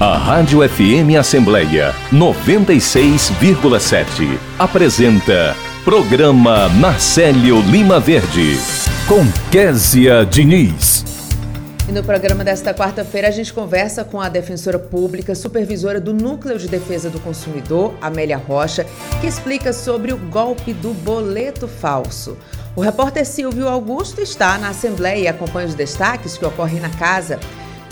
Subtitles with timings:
[0.00, 8.56] A Rádio FM Assembleia 96,7 apresenta Programa Marcelo Lima Verde
[9.08, 11.04] com Késia Diniz.
[11.88, 16.60] E no programa desta quarta-feira a gente conversa com a defensora pública, supervisora do Núcleo
[16.60, 18.86] de Defesa do Consumidor, Amélia Rocha,
[19.20, 22.38] que explica sobre o golpe do boleto falso.
[22.76, 27.40] O repórter Silvio Augusto está na Assembleia e acompanha os destaques que ocorrem na casa.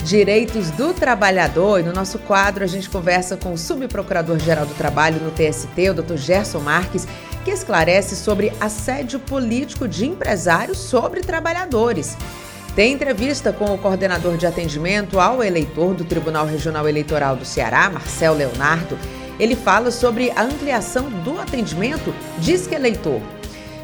[0.07, 1.81] Direitos do Trabalhador.
[1.81, 5.93] E no nosso quadro a gente conversa com o Subprocurador-Geral do Trabalho no TST, o
[5.93, 6.15] Dr.
[6.15, 7.05] Gerson Marques,
[7.43, 12.15] que esclarece sobre assédio político de empresários sobre trabalhadores.
[12.73, 17.89] Tem entrevista com o coordenador de atendimento ao eleitor do Tribunal Regional Eleitoral do Ceará,
[17.89, 18.97] Marcel Leonardo.
[19.37, 23.21] Ele fala sobre a ampliação do atendimento Disque Eleitor.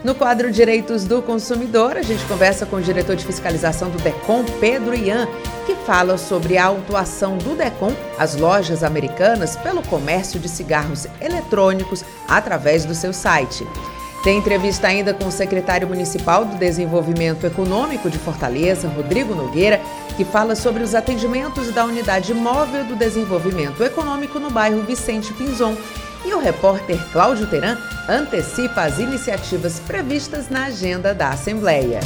[0.04, 4.44] No quadro Direitos do Consumidor, a gente conversa com o diretor de fiscalização do DECOM,
[4.60, 5.30] Pedro Ian,
[5.66, 12.04] que fala sobre a autuação do DECOM às lojas americanas pelo comércio de cigarros eletrônicos
[12.28, 13.66] através do seu site.
[14.26, 19.80] Tem entrevista ainda com o secretário municipal do Desenvolvimento Econômico de Fortaleza, Rodrigo Nogueira,
[20.18, 25.78] que fala sobre os atendimentos da Unidade Móvel do Desenvolvimento Econômico no bairro Vicente Pinzon
[26.26, 32.00] e o repórter Cláudio Teran antecipa as iniciativas previstas na agenda da Assembleia.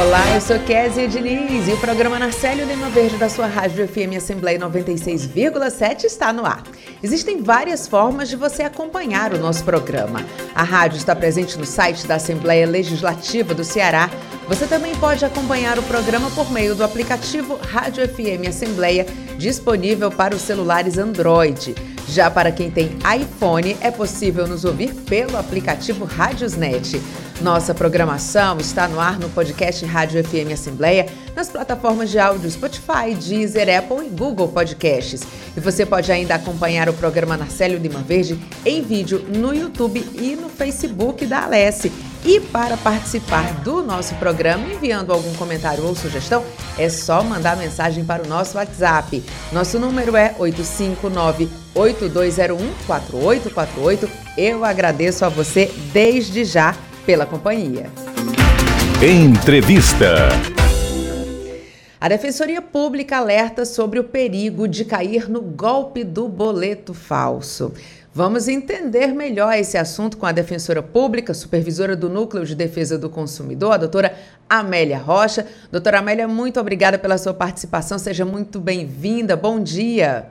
[0.00, 4.16] Olá, eu sou Kézia Diniz e o programa Narcélio Lima Verde da sua Rádio FM
[4.16, 6.62] Assembleia 96,7 está no ar.
[7.02, 10.24] Existem várias formas de você acompanhar o nosso programa.
[10.54, 14.08] A rádio está presente no site da Assembleia Legislativa do Ceará.
[14.48, 19.04] Você também pode acompanhar o programa por meio do aplicativo Rádio FM Assembleia,
[19.36, 21.74] disponível para os celulares Android.
[22.10, 27.00] Já para quem tem iPhone, é possível nos ouvir pelo aplicativo Rádiosnet.
[27.40, 33.14] Nossa programação está no ar no podcast Rádio FM Assembleia, nas plataformas de áudio Spotify,
[33.14, 35.22] Deezer, Apple e Google Podcasts.
[35.56, 38.36] E você pode ainda acompanhar o programa Narcélio Lima Verde
[38.66, 41.92] em vídeo no YouTube e no Facebook da Alesse.
[42.24, 46.44] E para participar do nosso programa, enviando algum comentário ou sugestão,
[46.78, 49.24] é só mandar mensagem para o nosso WhatsApp.
[49.50, 50.34] Nosso número é
[51.74, 54.08] 859-8201-4848.
[54.36, 56.76] Eu agradeço a você desde já
[57.06, 57.90] pela companhia.
[59.02, 60.28] Entrevista.
[61.98, 67.74] A Defensoria Pública alerta sobre o perigo de cair no golpe do boleto falso.
[68.12, 73.08] Vamos entender melhor esse assunto com a defensora pública, supervisora do Núcleo de Defesa do
[73.08, 74.12] Consumidor, a doutora
[74.48, 75.46] Amélia Rocha.
[75.70, 79.36] Doutora Amélia, muito obrigada pela sua participação, seja muito bem-vinda.
[79.36, 80.26] Bom dia.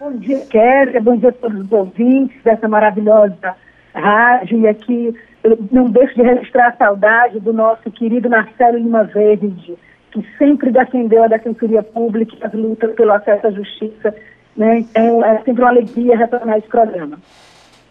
[0.00, 3.54] Bom dia, Kézia, bom dia a todos os ouvintes dessa maravilhosa
[3.94, 4.60] rádio.
[4.60, 5.14] E aqui
[5.44, 9.76] eu não deixo de registrar a saudade do nosso querido Marcelo Lima Verde,
[10.12, 14.14] que sempre defendeu a Defensoria Pública e as lutas pelo acesso à justiça
[14.56, 14.78] né?
[14.80, 17.18] Então, é sempre uma alegria retornar esse programa.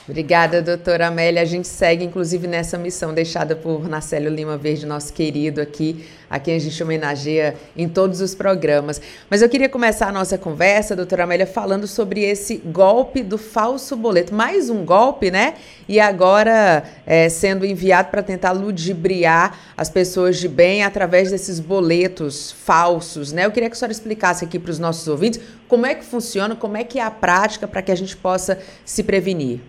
[0.08, 1.42] Obrigada, doutora Amélia.
[1.42, 6.38] A gente segue, inclusive, nessa missão deixada por Nacélio Lima Verde, nosso querido aqui, a
[6.38, 9.02] quem a gente homenageia em todos os programas.
[9.32, 13.96] Mas eu queria começar a nossa conversa, doutora Amélia, falando sobre esse golpe do falso
[13.96, 14.32] boleto.
[14.32, 15.56] Mais um golpe, né?
[15.90, 22.52] E agora é, sendo enviado para tentar ludibriar as pessoas de bem através desses boletos
[22.52, 23.44] falsos, né?
[23.44, 26.56] Eu queria que a senhora explicasse aqui para os nossos ouvintes como é que funciona,
[26.56, 29.62] como é que é a prática para que a gente possa se prevenir.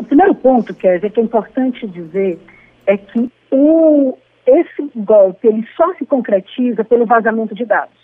[0.00, 2.40] O primeiro ponto, Kézia, que é importante dizer
[2.86, 4.16] é que o,
[4.46, 8.00] esse golpe ele só se concretiza pelo vazamento de dados.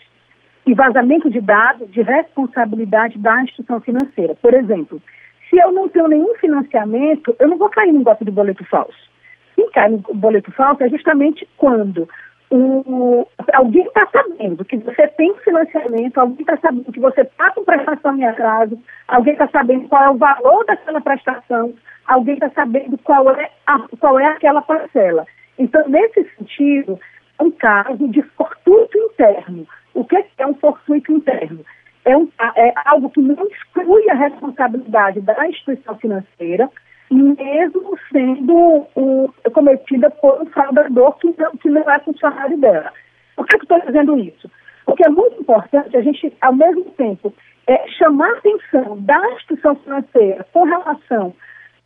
[0.67, 4.35] E vazamento de dados de responsabilidade da instituição financeira.
[4.35, 5.01] Por exemplo,
[5.49, 9.11] se eu não tenho nenhum financiamento, eu não vou cair no golpe do boleto falso.
[9.55, 12.07] Quem cai no boleto falso é justamente quando
[12.51, 17.65] o, alguém está sabendo que você tem financiamento, alguém está sabendo que você está com
[17.65, 21.75] prestação em atraso, alguém está sabendo qual é o valor daquela prestação,
[22.07, 25.27] alguém está sabendo qual é, a, qual é aquela parcela.
[25.59, 27.01] Então, nesse sentido,
[27.39, 29.67] é um caso de fortuito interno.
[29.95, 31.65] O que é um fortuito interno?
[32.05, 36.71] É, um, é algo que não exclui a responsabilidade da instituição financeira,
[37.11, 42.93] mesmo sendo um, cometida por um fraudador que não, que não é funcionário dela.
[43.37, 44.51] Por que, estou dizendo isso?
[44.85, 47.33] Porque é muito importante a gente, ao mesmo tempo,
[47.67, 51.35] é, chamar a atenção da instituição financeira com relação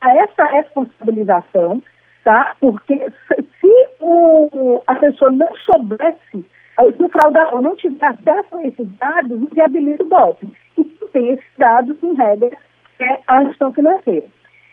[0.01, 1.83] a essa responsabilização,
[2.25, 2.55] tá?
[2.61, 2.97] Porque
[3.29, 8.89] se, se o, a pessoa não soubesse, se o fraudador não tiver acesso a esses
[8.97, 10.49] dados, inviabiliza o golpe.
[10.79, 12.57] E tem esses dados, em regra,
[13.01, 14.27] é a instituição financeira.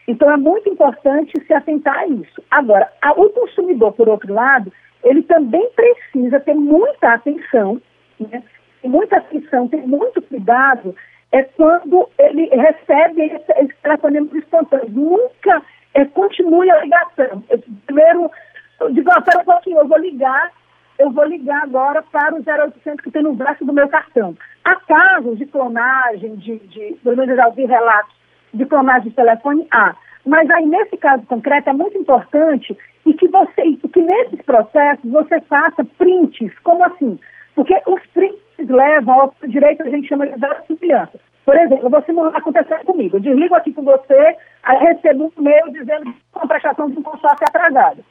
[0.07, 2.41] Então, é muito importante se atentar a isso.
[2.49, 4.71] Agora, a, o consumidor, por outro lado,
[5.03, 7.81] ele também precisa ter muita atenção,
[8.19, 8.41] né?
[8.83, 10.95] muita atenção, ter muito cuidado,
[11.31, 14.89] é quando ele recebe esse, esse telefonema espontâneo.
[14.89, 15.61] Nunca
[15.93, 17.43] é, continue a ligação.
[17.49, 18.31] Eu, primeiro,
[18.79, 20.51] eu digo, ah, um pouquinho, eu vou ligar,
[20.97, 24.37] eu vou ligar agora para o 0800 que tem no braço do meu cartão.
[24.63, 28.15] Há casos de clonagem, de, de pelo menos eu já ouvi relatos
[28.57, 29.95] de clonagem de telefone, há.
[30.25, 35.39] Mas aí, nesse caso concreto, é muito importante e que você, que nesses processos você
[35.41, 37.17] faça prints, como assim?
[37.55, 41.19] Porque os prints levam ao direito, a gente chama de verossimilhança.
[41.45, 43.15] Por exemplo, eu vou simular acontecendo comigo.
[43.15, 47.03] Eu desligo aqui com você, aí recebo um e-mail dizendo que a prestação de um
[47.03, 48.03] consórcio é atrasado.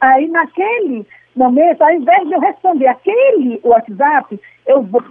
[0.00, 5.02] Aí, naquele momento, ao invés de eu responder aquele WhatsApp, eu vou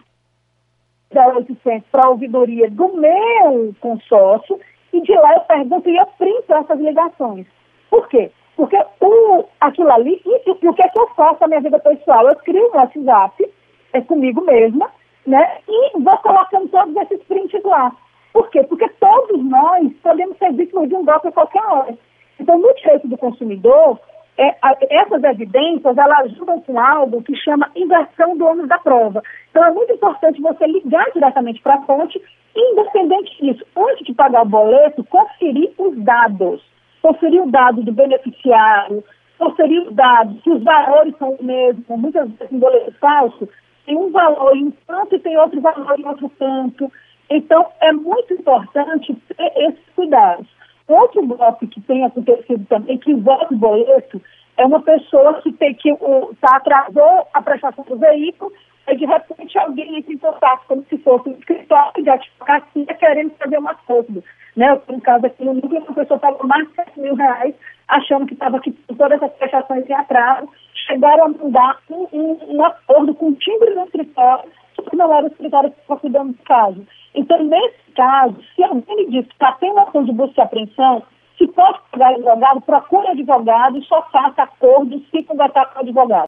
[1.14, 4.60] dar 800 para a ouvidoria do meu consórcio
[4.94, 7.46] e de lá eu pergunto e eu printo essas ligações.
[7.90, 8.32] Por quê?
[8.56, 11.62] Porque o, aquilo ali, e, e, e o que é que eu faço na minha
[11.62, 12.28] vida pessoal?
[12.28, 13.52] Eu crio um WhatsApp,
[13.94, 14.90] é comigo mesma,
[15.26, 15.58] né?
[15.68, 17.92] E vou colocando todos esses prints lá.
[18.34, 18.64] Por quê?
[18.64, 21.98] Porque todos nós podemos ser vítimas de um golpe a qualquer hora.
[22.40, 24.00] Então, no direito do consumidor,
[24.42, 29.22] é, a, essas evidências elas ajudam com algo que chama inversão do ônus da prova.
[29.52, 32.20] Então, é muito importante você ligar diretamente para a fonte,
[32.56, 36.60] independente disso, antes de pagar o boleto, conferir os dados.
[37.04, 39.04] Conferir o dado do beneficiário,
[39.38, 43.50] conferir os dados, se os valores são os mesmos, muitas vezes em boleto falso,
[43.86, 46.92] tem um valor em um canto e tem outro valor em outro canto.
[47.30, 50.48] Então, é muito importante ter esses cuidados.
[50.92, 54.22] Outro golpe que tem acontecido também, que envolve boleto,
[54.58, 58.52] é uma pessoa que tem que o, tá, atrasou a prestação do veículo
[58.90, 63.32] e de repente alguém entra em contato como se fosse um escritório de advocacia querendo
[63.38, 64.22] fazer uma acordo.
[64.58, 64.70] Né?
[64.70, 67.56] Eu um caso aqui no núcleo, uma pessoa pagou mais de 7 mil reais
[67.88, 70.50] achando que estava aqui todas as prestações em atraso,
[70.88, 74.50] chegaram a mandar um, um, um acordo com o timbre do escritório,
[74.90, 76.86] que não era o escritório que estava cuidando do caso.
[77.14, 81.04] Então, nesse caso, se alguém me diz que está tendo ação de busca e apreensão,
[81.38, 86.28] se pode pagar advogado, procure advogado e só faça acordo se conversar com o advogado.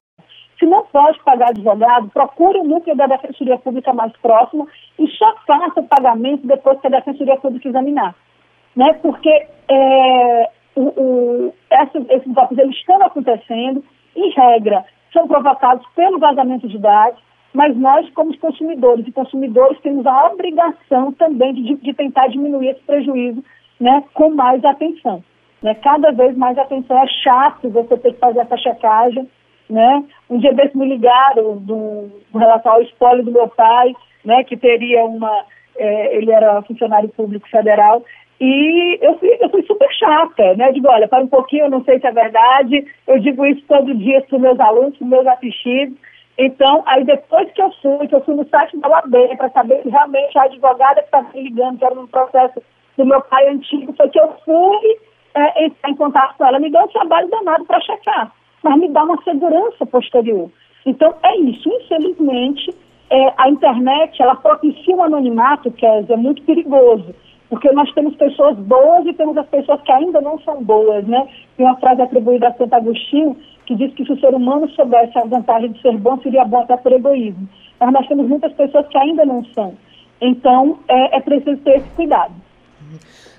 [0.59, 5.35] Se não pode pagar advogado, procure o núcleo da Defensoria Pública mais próximo e só
[5.45, 8.15] faça o pagamento depois que a Defensoria Pública examinar.
[8.75, 8.93] Né?
[9.01, 13.83] Porque é, o, o, esses, esses golpes eles estão acontecendo,
[14.15, 17.21] em regra, são provocados pelo vazamento de dados,
[17.53, 22.81] mas nós, como consumidores e consumidores, temos a obrigação também de, de tentar diminuir esse
[22.81, 23.43] prejuízo
[23.79, 25.23] né, com mais atenção.
[25.61, 25.75] Né?
[25.75, 26.97] Cada vez mais atenção.
[26.97, 29.29] É chato você ter que fazer essa checagem.
[29.69, 30.03] Né?
[30.29, 33.93] Um dia desses me ligaram do, do relação ao espólio do meu pai,
[34.25, 35.45] né, que teria uma.
[35.75, 38.03] É, ele era funcionário público federal,
[38.39, 40.71] e eu fui, eu fui super chata, né?
[40.71, 43.95] Digo, olha, para um pouquinho, eu não sei se é verdade, eu digo isso todo
[43.95, 45.97] dia para os meus alunos, para os meus assistidos.
[46.37, 49.83] Então, aí depois que eu fui, que eu fui no site da UAB para saber
[49.83, 52.61] se realmente a advogada que estava me ligando, que era um processo
[52.97, 54.99] do meu pai antigo, foi que eu fui
[55.35, 56.59] é, entrar em contato com ela.
[56.59, 58.31] Me deu um trabalho danado para checar,
[58.63, 60.49] mas me dá uma segurança posterior.
[60.85, 61.69] Então, é isso.
[61.69, 62.75] Infelizmente,
[63.11, 67.13] é, a internet, ela propicia um anonimato, que é muito perigoso.
[67.47, 71.27] Porque nós temos pessoas boas e temos as pessoas que ainda não são boas, né?
[71.55, 75.17] Tem uma frase atribuída a Santo Agostinho que diz que se o ser humano soubesse
[75.17, 77.47] a vantagem de ser bom, seria bom até por egoísmo.
[77.79, 79.75] Mas nós temos muitas pessoas que ainda não são.
[80.21, 82.33] Então, é, é preciso ter esse cuidado.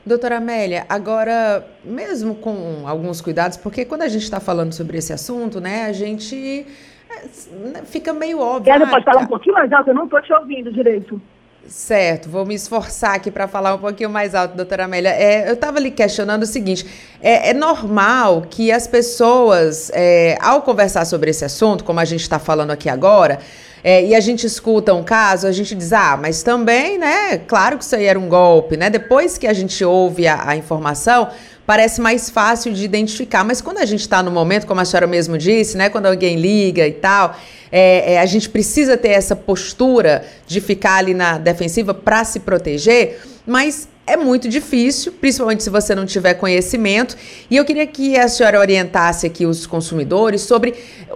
[0.04, 5.12] Doutora Amélia, agora, mesmo com alguns cuidados, porque quando a gente está falando sobre esse
[5.12, 6.66] assunto, né, a gente
[7.08, 8.70] é, fica meio óbvio.
[8.70, 11.20] Ela pode falar um pouquinho mais alto, eu não estou te ouvindo direito.
[11.68, 15.08] Certo, vou me esforçar aqui para falar um pouquinho mais alto, doutora Amélia.
[15.08, 16.86] É, eu estava ali questionando o seguinte:
[17.22, 22.20] é, é normal que as pessoas, é, ao conversar sobre esse assunto, como a gente
[22.20, 23.38] está falando aqui agora,
[23.82, 27.38] é, e a gente escuta um caso, a gente diz, ah, mas também, né?
[27.38, 28.90] Claro que isso aí era um golpe, né?
[28.90, 31.28] Depois que a gente ouve a, a informação,
[31.66, 33.44] parece mais fácil de identificar.
[33.44, 35.88] Mas quando a gente está no momento, como a senhora mesmo disse, né?
[35.88, 37.36] Quando alguém liga e tal
[37.76, 42.38] é, é, a gente precisa ter essa postura de ficar ali na defensiva para se
[42.38, 47.16] proteger, mas é muito difícil, principalmente se você não tiver conhecimento.
[47.50, 50.74] E eu queria que a senhora orientasse aqui os consumidores sobre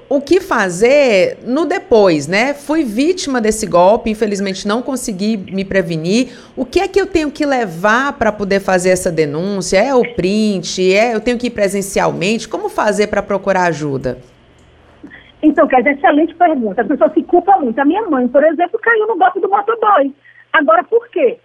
[0.09, 2.55] o que fazer no depois, né?
[2.55, 6.31] Fui vítima desse golpe, infelizmente não consegui me prevenir.
[6.57, 9.79] O que é que eu tenho que levar para poder fazer essa denúncia?
[9.79, 10.95] É o print?
[10.95, 12.49] É eu tenho que ir presencialmente?
[12.49, 14.19] Como fazer para procurar ajuda?
[15.43, 16.83] Então, dizer, excelente pergunta.
[16.83, 17.79] A pessoa se culpa muito.
[17.79, 20.12] A minha mãe, por exemplo, caiu no golpe do motoboy.
[20.53, 21.38] Agora, por quê?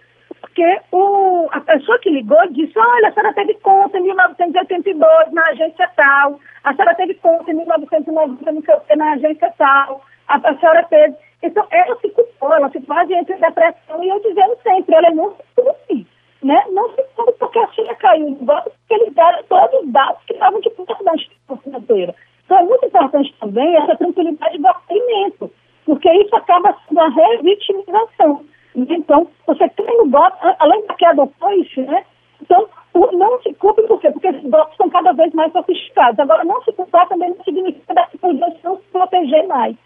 [0.54, 5.44] Porque o, a pessoa que ligou disse, olha, a senhora teve conta em 1982 na
[5.48, 11.16] agência tal, a senhora teve conta em 1990 na agência tal, a, a senhora teve...
[11.42, 15.32] Então, ela se culpou, ela se faz entre depressão, e eu dizendo sempre, ela não
[15.32, 16.06] se culpe,
[16.42, 16.64] né?
[16.70, 20.22] Não se culpe porque a filha caiu de volta, porque eles deram todos os dados
[20.24, 22.14] que estavam de conta da instituição financeira.
[22.44, 25.50] Então, é muito importante também essa tranquilidade do acolhimento,
[25.84, 28.46] porque isso acaba sendo uma revitimização.
[28.74, 32.04] Então, você tem no golpe, além da queda oposta, né?
[32.42, 34.10] Então, não se culpe por quê?
[34.10, 36.18] Porque esses golpes são cada vez mais sofisticados.
[36.18, 39.76] Agora, não se culpar também não significa que você não se proteger mais.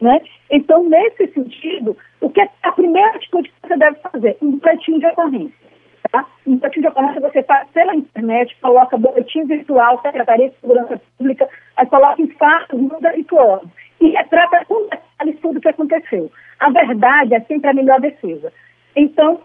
[0.00, 0.20] Né?
[0.50, 4.36] Então, nesse sentido, o que é a primeira atitude que você deve fazer?
[4.40, 5.68] Um boletim de ocorrência.
[6.12, 6.24] Tá?
[6.46, 11.48] Um boletim de ocorrência você faz pela internet, coloca boletim virtual, Secretaria de Segurança Pública,
[11.76, 13.26] aí coloca fatos, muda e
[14.00, 16.30] E retrata com detalhes tudo o que aconteceu.
[16.58, 18.52] A verdade é sempre a melhor defesa.
[18.96, 19.40] Então,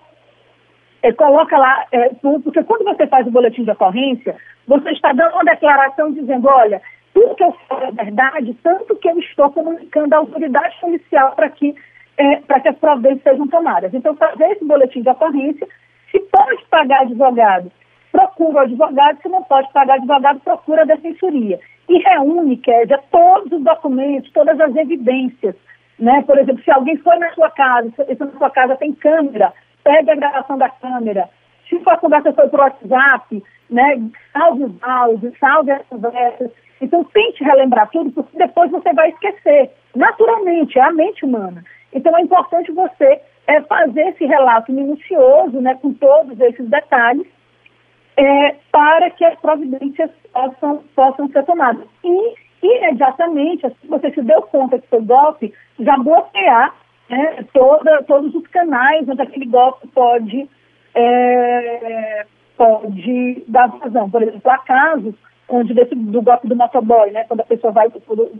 [1.03, 2.09] é, coloca lá, é,
[2.43, 4.35] porque quando você faz o boletim de ocorrência,
[4.67, 6.81] você está dando uma declaração dizendo, olha,
[7.13, 11.49] tudo que eu falo é verdade, tanto que eu estou comunicando à autoridade policial para
[11.49, 11.75] que,
[12.17, 13.93] é, para que as providências sejam tomadas.
[13.93, 15.67] Então, fazer esse boletim de ocorrência,
[16.09, 17.71] se pode pagar advogado,
[18.11, 21.59] procura o advogado, se não pode pagar advogado, procura a defensoria.
[21.89, 25.55] E reúne, Kézia, todos os documentos, todas as evidências
[25.99, 26.23] né?
[26.25, 30.11] Por exemplo, se alguém foi na sua casa, se na sua casa tem câmera, pegue
[30.11, 31.29] a gravação da câmera.
[31.69, 34.01] Se a conversa foi por WhatsApp, né?
[34.31, 36.51] salve os áudios, salve as conversas.
[36.81, 39.71] Então, tente relembrar tudo, porque depois você vai esquecer.
[39.95, 41.63] Naturalmente, é a mente humana.
[41.93, 47.25] Então, é importante você é, fazer esse relato minucioso, né, com todos esses detalhes,
[48.17, 51.87] é, para que as providências possam, possam ser tomadas.
[52.03, 56.73] E imediatamente, assim você se deu conta que foi golpe, já bloquear
[57.09, 60.49] né, toda, todos os canais onde aquele golpe pode,
[60.95, 62.25] é,
[62.57, 64.09] pode dar vazão.
[64.09, 65.15] Por exemplo, há casos
[65.49, 67.91] onde desse, do golpe do motoboy, né, quando a pessoa vai,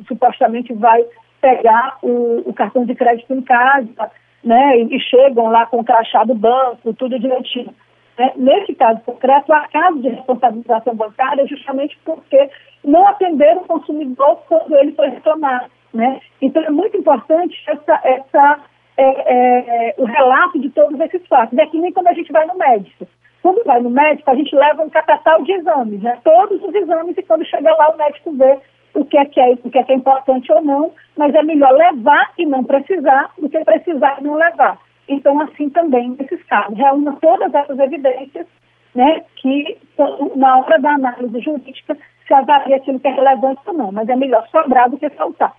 [0.07, 1.03] supostamente vai
[1.41, 4.11] pegar o, o cartão de crédito em casa,
[4.43, 7.73] né, e, e chegam lá com o crachá do banco, tudo direitinho.
[8.17, 8.31] Né?
[8.35, 12.49] Nesse caso concreto, há caso de responsabilização bancária justamente porque
[12.83, 15.69] não atenderam o consumidor quando ele foi reclamar.
[15.93, 16.19] Né?
[16.41, 18.59] Então, é muito importante essa, essa,
[18.97, 21.57] é, é, o relato de todos esses fatos.
[21.57, 23.07] É que nem quando a gente vai no médico.
[23.41, 26.17] Quando vai no médico, a gente leva um catatal de exames, né?
[26.23, 28.57] todos os exames, e quando chega lá, o médico vê
[28.93, 31.43] o que é que é, o que é, que é importante ou não, mas é
[31.43, 34.77] melhor levar e não precisar do que precisar e não levar.
[35.07, 38.47] Então, assim também nesses casos, reúna todas essas evidências,
[38.95, 39.77] né, que
[40.35, 44.15] na hora da análise jurídica se avalia aquilo que é relevante ou não, mas é
[44.15, 45.53] melhor sobrar do que faltar.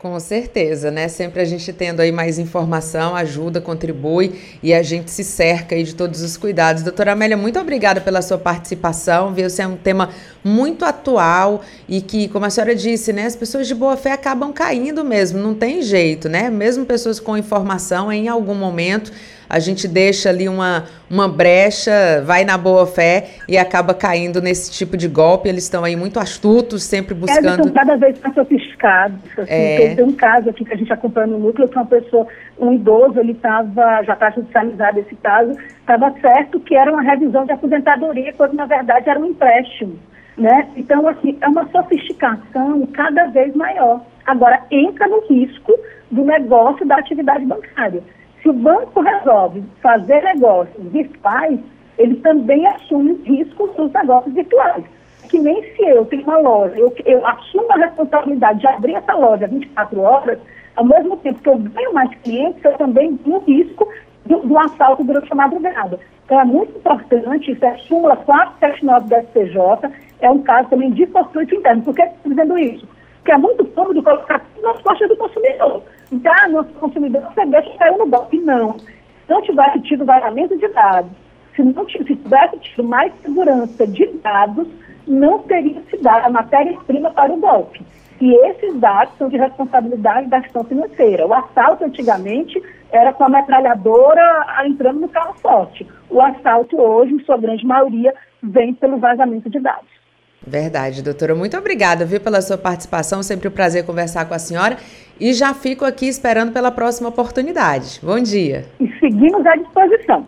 [0.00, 1.08] Com certeza, né?
[1.08, 5.84] Sempre a gente tendo aí mais informação, ajuda, contribui e a gente se cerca aí
[5.84, 6.82] de todos os cuidados.
[6.82, 9.34] Doutora Amélia, muito obrigada pela sua participação.
[9.34, 9.46] Viu?
[9.46, 10.08] Esse é um tema
[10.42, 13.26] muito atual e que, como a senhora disse, né?
[13.26, 16.48] As pessoas de boa fé acabam caindo mesmo, não tem jeito, né?
[16.48, 19.12] Mesmo pessoas com informação, em algum momento
[19.50, 24.70] a gente deixa ali uma, uma brecha, vai na boa fé e acaba caindo nesse
[24.70, 25.48] tipo de golpe.
[25.48, 27.44] Eles estão aí muito astutos, sempre buscando.
[27.44, 29.18] Eles estão cada vez mais sofisticados.
[29.36, 29.52] Assim.
[29.52, 29.94] É...
[29.96, 32.28] Tem um caso aqui que a gente acompanha no núcleo, que uma pessoa,
[32.60, 37.44] um idoso, ele estava, já está judicializado esse caso, estava certo que era uma revisão
[37.44, 39.98] de aposentadoria, quando na verdade era um empréstimo.
[40.38, 40.68] Né?
[40.76, 44.00] Então, assim, é uma sofisticação cada vez maior.
[44.24, 45.76] Agora, entra no risco
[46.08, 48.00] do negócio da atividade bancária.
[48.42, 51.60] Se o banco resolve fazer negócios virtuais,
[51.98, 54.84] ele também assume os riscos dos negócios virtuais.
[55.28, 59.14] Que nem se eu tenho uma loja, eu, eu assumo a responsabilidade de abrir essa
[59.14, 60.38] loja 24 horas,
[60.76, 63.86] ao mesmo tempo que eu ganho mais clientes, eu também tenho risco
[64.24, 66.00] do, do assalto durante a madrugada.
[66.24, 71.06] Então é muito importante, isso é súmula 479 da SPJ, é um caso também de
[71.06, 71.82] fortuito interno.
[71.82, 72.88] Por que estou dizendo isso?
[73.16, 75.82] Porque é muito cômodo colocar nas costas do consumidor.
[76.12, 78.38] Então, ah, nosso consumidor, deixa caiu no golpe.
[78.38, 78.78] Não.
[78.78, 78.88] Se
[79.28, 81.12] não tivesse tido vazamento de dados,
[81.54, 84.66] se não se tivesse tido mais segurança de dados,
[85.06, 87.80] não teria se dado a matéria-prima para o golpe.
[88.20, 91.26] E esses dados são de responsabilidade da gestão financeira.
[91.26, 92.60] O assalto, antigamente,
[92.92, 95.86] era com a metralhadora entrando no carro forte.
[96.10, 98.12] O assalto, hoje, em sua grande maioria,
[98.42, 99.99] vem pelo vazamento de dados.
[100.46, 101.34] Verdade, doutora.
[101.34, 103.22] Muito obrigada, viu, pela sua participação.
[103.22, 104.76] Sempre um prazer conversar com a senhora.
[105.18, 108.00] E já fico aqui esperando pela próxima oportunidade.
[108.02, 108.64] Bom dia.
[108.80, 110.26] E seguimos à disposição.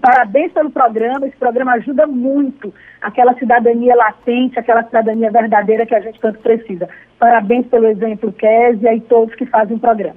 [0.00, 1.26] Parabéns pelo programa.
[1.26, 6.88] Esse programa ajuda muito aquela cidadania latente, aquela cidadania verdadeira que a gente tanto precisa.
[7.18, 10.16] Parabéns pelo exemplo, Késia, e todos que fazem o programa.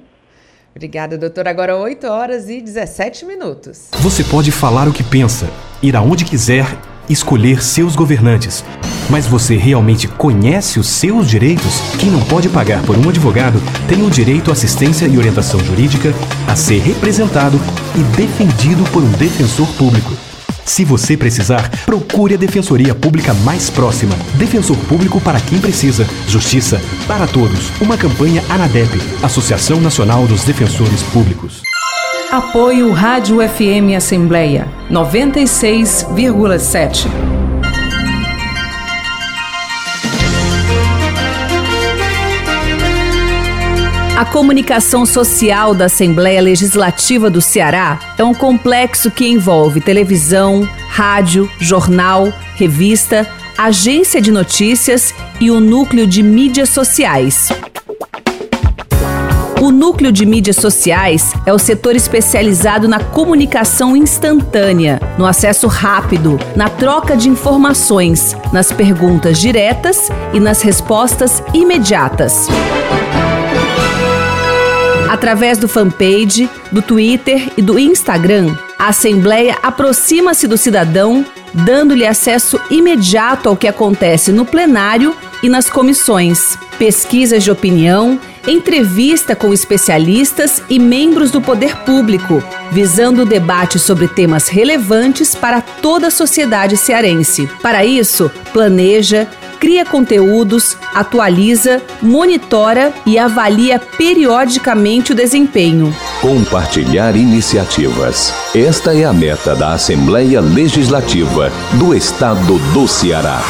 [0.74, 1.46] Obrigada, doutor.
[1.48, 3.90] Agora 8 horas e 17 minutos.
[4.00, 5.46] Você pode falar o que pensa,
[5.82, 6.66] ir aonde quiser,
[7.08, 8.64] escolher seus governantes.
[9.10, 11.80] Mas você realmente conhece os seus direitos?
[11.98, 16.14] Quem não pode pagar por um advogado tem o direito à assistência e orientação jurídica,
[16.46, 17.60] a ser representado
[17.94, 20.12] e defendido por um defensor público.
[20.68, 24.14] Se você precisar, procure a Defensoria Pública mais próxima.
[24.34, 26.06] Defensor Público para quem precisa.
[26.28, 27.72] Justiça para todos.
[27.80, 31.67] Uma campanha ANADEP, Associação Nacional dos Defensores Públicos.
[32.30, 37.06] Apoio Rádio FM Assembleia 96,7.
[44.14, 51.50] A comunicação social da Assembleia Legislativa do Ceará é um complexo que envolve televisão, rádio,
[51.58, 57.48] jornal, revista, agência de notícias e o núcleo de mídias sociais.
[59.60, 66.38] O núcleo de mídias sociais é o setor especializado na comunicação instantânea, no acesso rápido,
[66.54, 72.48] na troca de informações, nas perguntas diretas e nas respostas imediatas
[75.08, 78.54] através do fanpage, do Twitter e do Instagram.
[78.78, 85.68] A Assembleia aproxima-se do cidadão, dando-lhe acesso imediato ao que acontece no plenário e nas
[85.68, 88.20] comissões, pesquisas de opinião,
[88.50, 95.60] entrevista com especialistas e membros do poder público, visando o debate sobre temas relevantes para
[95.60, 97.48] toda a sociedade cearense.
[97.62, 99.28] Para isso, planeja,
[99.60, 105.94] cria conteúdos, atualiza, monitora e avalia periodicamente o desempenho.
[106.20, 108.32] Compartilhar iniciativas.
[108.54, 113.42] Esta é a meta da Assembleia Legislativa do Estado do Ceará.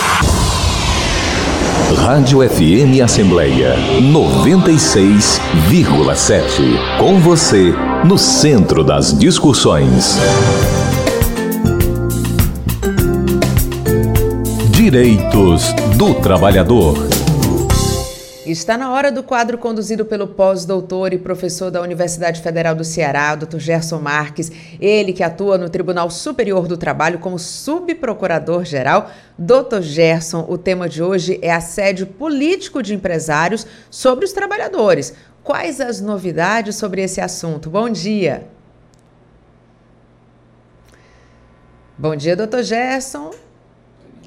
[1.97, 6.99] Rádio FM Assembleia 96,7.
[6.99, 10.17] Com você, no centro das discussões.
[14.71, 17.18] Direitos do Trabalhador.
[18.51, 23.35] Está na hora do quadro conduzido pelo pós-doutor e professor da Universidade Federal do Ceará,
[23.35, 23.59] Dr.
[23.59, 29.11] Gerson Marques, ele que atua no Tribunal Superior do Trabalho como subprocurador-geral.
[29.37, 29.83] Dr.
[29.83, 35.13] Gerson, o tema de hoje é assédio político de empresários sobre os trabalhadores.
[35.45, 37.69] Quais as novidades sobre esse assunto?
[37.69, 38.47] Bom dia.
[41.99, 43.31] Bom dia, doutor Gerson.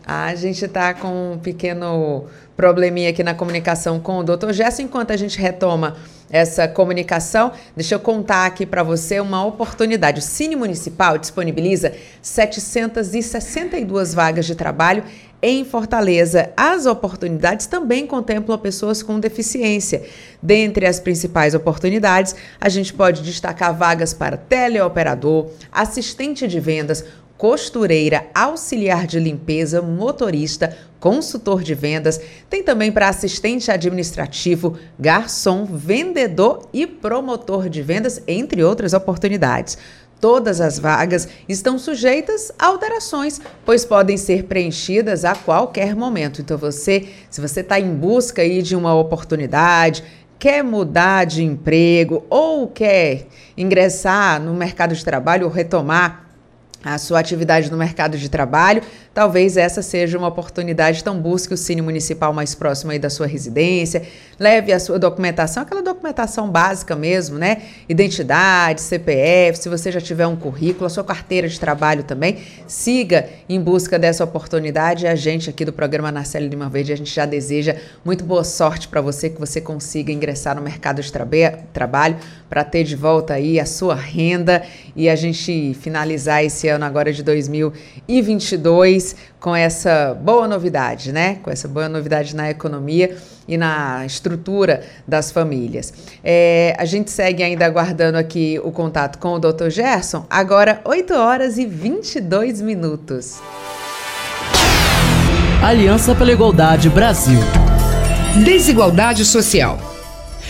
[0.05, 4.51] A gente está com um pequeno probleminha aqui na comunicação com o Dr.
[4.51, 4.81] Gesso.
[4.81, 5.95] Enquanto a gente retoma
[6.29, 10.19] essa comunicação, deixa eu contar aqui para você uma oportunidade.
[10.19, 15.03] O Cine Municipal disponibiliza 762 vagas de trabalho
[15.41, 16.51] em Fortaleza.
[16.55, 20.03] As oportunidades também contemplam pessoas com deficiência.
[20.41, 27.03] Dentre as principais oportunidades, a gente pode destacar vagas para teleoperador, assistente de vendas,
[27.41, 36.69] costureira, auxiliar de limpeza, motorista, consultor de vendas, tem também para assistente administrativo, garçom, vendedor
[36.71, 39.75] e promotor de vendas, entre outras oportunidades.
[40.19, 46.41] Todas as vagas estão sujeitas a alterações, pois podem ser preenchidas a qualquer momento.
[46.41, 50.03] Então você, se você está em busca aí de uma oportunidade,
[50.37, 53.25] quer mudar de emprego ou quer
[53.57, 56.29] ingressar no mercado de trabalho ou retomar
[56.83, 58.81] a sua atividade no mercado de trabalho,
[59.13, 60.99] talvez essa seja uma oportunidade.
[61.01, 64.03] Então, busque o Cine Municipal mais próximo aí da sua residência,
[64.39, 67.61] leve a sua documentação, aquela documentação básica mesmo, né?
[67.87, 73.29] Identidade, CPF, se você já tiver um currículo, a sua carteira de trabalho também, siga
[73.47, 75.05] em busca dessa oportunidade.
[75.05, 78.87] A gente aqui do programa Narcélio Lima Verde, a gente já deseja muito boa sorte
[78.87, 82.17] para você, que você consiga ingressar no mercado de trabalho
[82.49, 84.63] para ter de volta aí a sua renda
[84.95, 91.39] e a gente finalizar esse ano agora de 2022 com essa boa novidade, né?
[91.41, 93.15] Com essa boa novidade na economia
[93.47, 95.93] e na estrutura das famílias.
[96.23, 99.69] É, a gente segue ainda aguardando aqui o contato com o Dr.
[99.69, 103.39] Gerson, agora 8 horas e 22 minutos.
[105.63, 107.39] Aliança pela Igualdade Brasil.
[108.43, 109.77] Desigualdade social.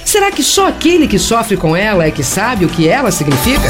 [0.05, 3.69] Será que só aquele que sofre com ela é que sabe o que ela significa?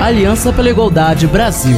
[0.00, 1.76] Aliança pela Igualdade Brasil.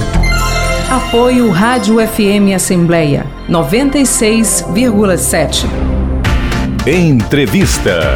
[0.90, 5.64] Apoio Rádio FM Assembleia 96,7.
[6.86, 8.12] Entrevista.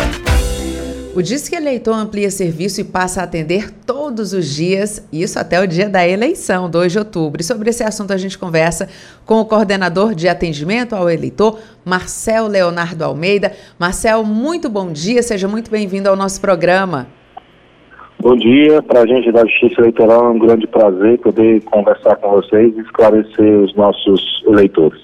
[1.15, 5.67] O Disque Eleitor amplia serviço e passa a atender todos os dias, isso até o
[5.67, 7.41] dia da eleição, 2 de outubro.
[7.41, 8.91] E sobre esse assunto a gente conversa
[9.25, 13.55] com o coordenador de atendimento ao eleitor, Marcel Leonardo Almeida.
[13.79, 17.09] Marcel, muito bom dia, seja muito bem-vindo ao nosso programa.
[18.25, 22.31] Bom dia, para a gente da Justiça Eleitoral é um grande prazer poder conversar com
[22.31, 24.99] vocês e esclarecer os nossos eleitores.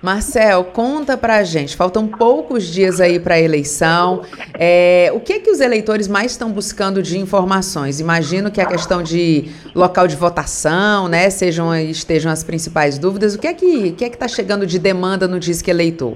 [0.00, 1.76] Marcel, conta pra gente.
[1.76, 4.22] Faltam poucos dias aí para a eleição.
[4.58, 8.00] É, o que é que os eleitores mais estão buscando de informações?
[8.00, 13.34] Imagino que a questão de local de votação, né, sejam estejam as principais dúvidas.
[13.34, 16.14] O que é que que é que está chegando de demanda no Disque Eleitor?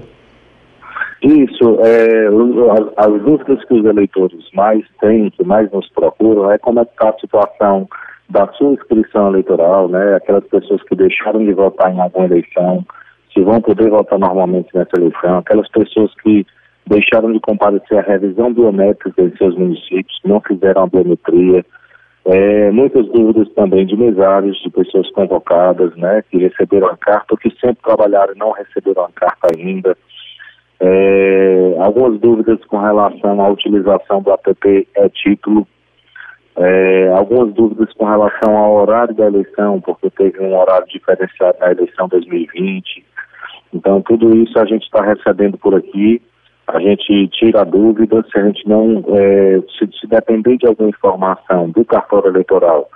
[1.23, 6.57] Isso, é, as, as, dúvidas que os eleitores mais têm, que mais nos procuram, é
[6.57, 7.87] como é está a situação
[8.29, 10.15] da sua inscrição eleitoral, né?
[10.15, 12.85] Aquelas pessoas que deixaram de votar em alguma eleição
[13.33, 16.45] se vão poder votar normalmente nessa eleição, aquelas pessoas que
[16.85, 21.65] deixaram de comparecer à revisão biométrica em seus municípios, não fizeram a biometria,
[22.25, 27.37] é, muitas dúvidas também de mesários, de pessoas convocadas, né, que receberam a carta ou
[27.37, 29.97] que sempre trabalharam e não receberam a carta ainda.
[30.85, 35.65] É, algumas dúvidas com relação à utilização do app é-título,
[36.57, 41.71] é, algumas dúvidas com relação ao horário da eleição, porque teve um horário diferenciado na
[41.71, 43.05] eleição 2020.
[43.73, 46.21] Então, tudo isso a gente está recebendo por aqui.
[46.67, 50.89] A gente tira a dúvida, se a gente não, é, se, se depender de alguma
[50.89, 52.89] informação do cartório eleitoral,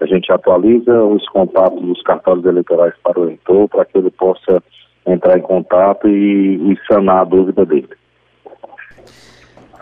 [0.00, 4.62] a gente atualiza os contatos dos cartórios eleitorais para o eleitor, para que ele possa
[5.06, 7.88] entrar em contato e, e sanar a dúvida dele.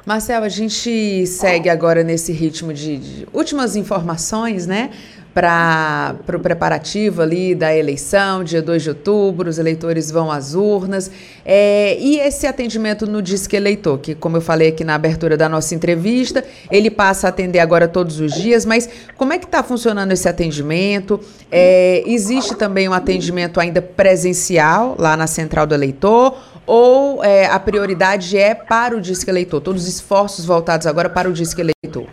[0.06, 4.90] Marcel, a gente segue agora nesse ritmo de, de últimas informações, né?
[5.34, 11.08] Para o preparativo ali da eleição, dia 2 de outubro, os eleitores vão às urnas.
[11.44, 15.48] É, e esse atendimento no Disque Eleitor, que, como eu falei aqui na abertura da
[15.48, 19.62] nossa entrevista, ele passa a atender agora todos os dias, mas como é que está
[19.62, 21.20] funcionando esse atendimento?
[21.52, 26.36] É, existe também um atendimento ainda presencial lá na Central do Eleitor?
[26.70, 29.60] Ou é, a prioridade é para o disque eleitor?
[29.60, 32.06] Todos os esforços voltados agora para o disque eleitor?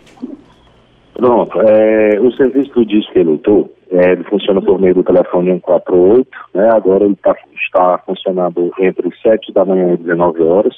[1.14, 1.60] Pronto.
[1.60, 6.70] É, o serviço do disque eleitor é, ele funciona por meio do telefone 148, né?
[6.72, 10.74] agora ele tá, está funcionando entre 7 da manhã e 19 horas.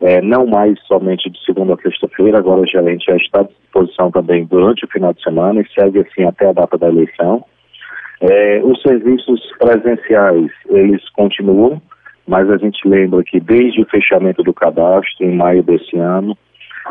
[0.00, 4.10] É, não mais somente de segunda a sexta-feira, agora o gerente já está à disposição
[4.10, 7.44] também durante o final de semana e segue assim até a data da eleição.
[8.22, 11.82] É, os serviços presenciais, eles continuam,
[12.26, 16.36] mas a gente lembra que desde o fechamento do cadastro, em maio desse ano,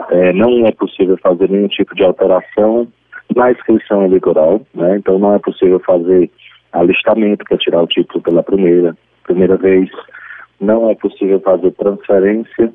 [0.10, 2.88] é, não é possível fazer nenhum tipo de alteração
[3.36, 4.98] na inscrição eleitoral, né?
[4.98, 6.30] então não é possível fazer
[6.72, 9.90] alistamento para tirar o título pela primeira, primeira vez,
[10.60, 12.72] não é possível fazer transferência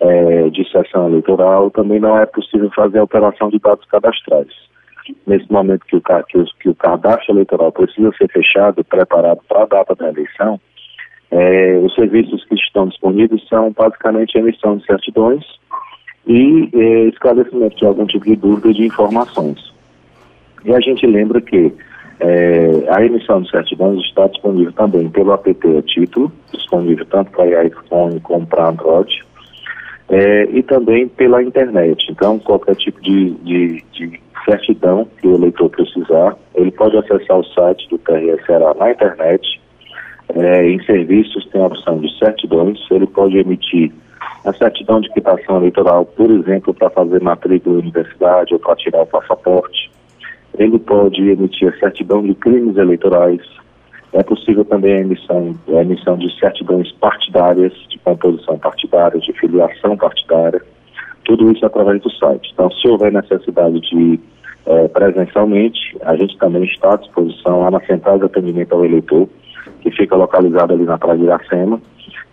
[0.00, 4.52] é, de sessão eleitoral, também não é possível fazer alteração de dados cadastrais.
[5.26, 9.62] Nesse momento que o, que o, que o cadastro eleitoral precisa ser fechado, preparado para
[9.62, 10.58] a data da eleição,
[11.34, 15.44] é, os serviços que estão disponíveis são basicamente emissão de certidões
[16.28, 19.74] e é, esclarecimento de algum tipo de dúvida de informações.
[20.64, 21.72] E a gente lembra que
[22.20, 27.64] é, a emissão de certidões está disponível também pelo app a título, disponível tanto para
[27.64, 29.24] iPhone como para Android,
[30.10, 32.06] é, e também pela internet.
[32.10, 37.44] Então, qualquer tipo de, de, de, certidão que o eleitor precisar, ele pode acessar o
[37.44, 39.63] site do TRSRA na internet
[40.28, 43.92] é, em serviços tem a opção de certidões, ele pode emitir
[44.44, 49.02] a certidão de quitação eleitoral, por exemplo, para fazer matrícula em universidade ou para tirar
[49.02, 49.90] o passaporte.
[50.58, 53.40] Ele pode emitir a certidão de crimes eleitorais.
[54.12, 59.96] É possível também a emissão, a emissão de certidões partidárias, de composição partidária, de filiação
[59.96, 60.62] partidária.
[61.24, 62.50] Tudo isso através do site.
[62.52, 64.20] Então, se houver necessidade de
[64.66, 69.28] é, presencialmente, a gente também está à disposição lá na Central de Atendimento ao Eleitor,
[69.80, 71.80] que fica localizado ali na Praia de Iracema,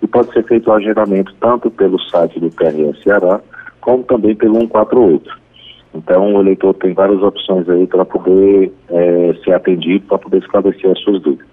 [0.01, 3.39] e pode ser feito o agendamento tanto pelo site do PRS Ceará,
[3.79, 5.41] como também pelo 148.
[5.93, 10.89] Então, o eleitor tem várias opções aí para poder é, ser atendido, para poder esclarecer
[10.89, 11.47] as suas dúvidas.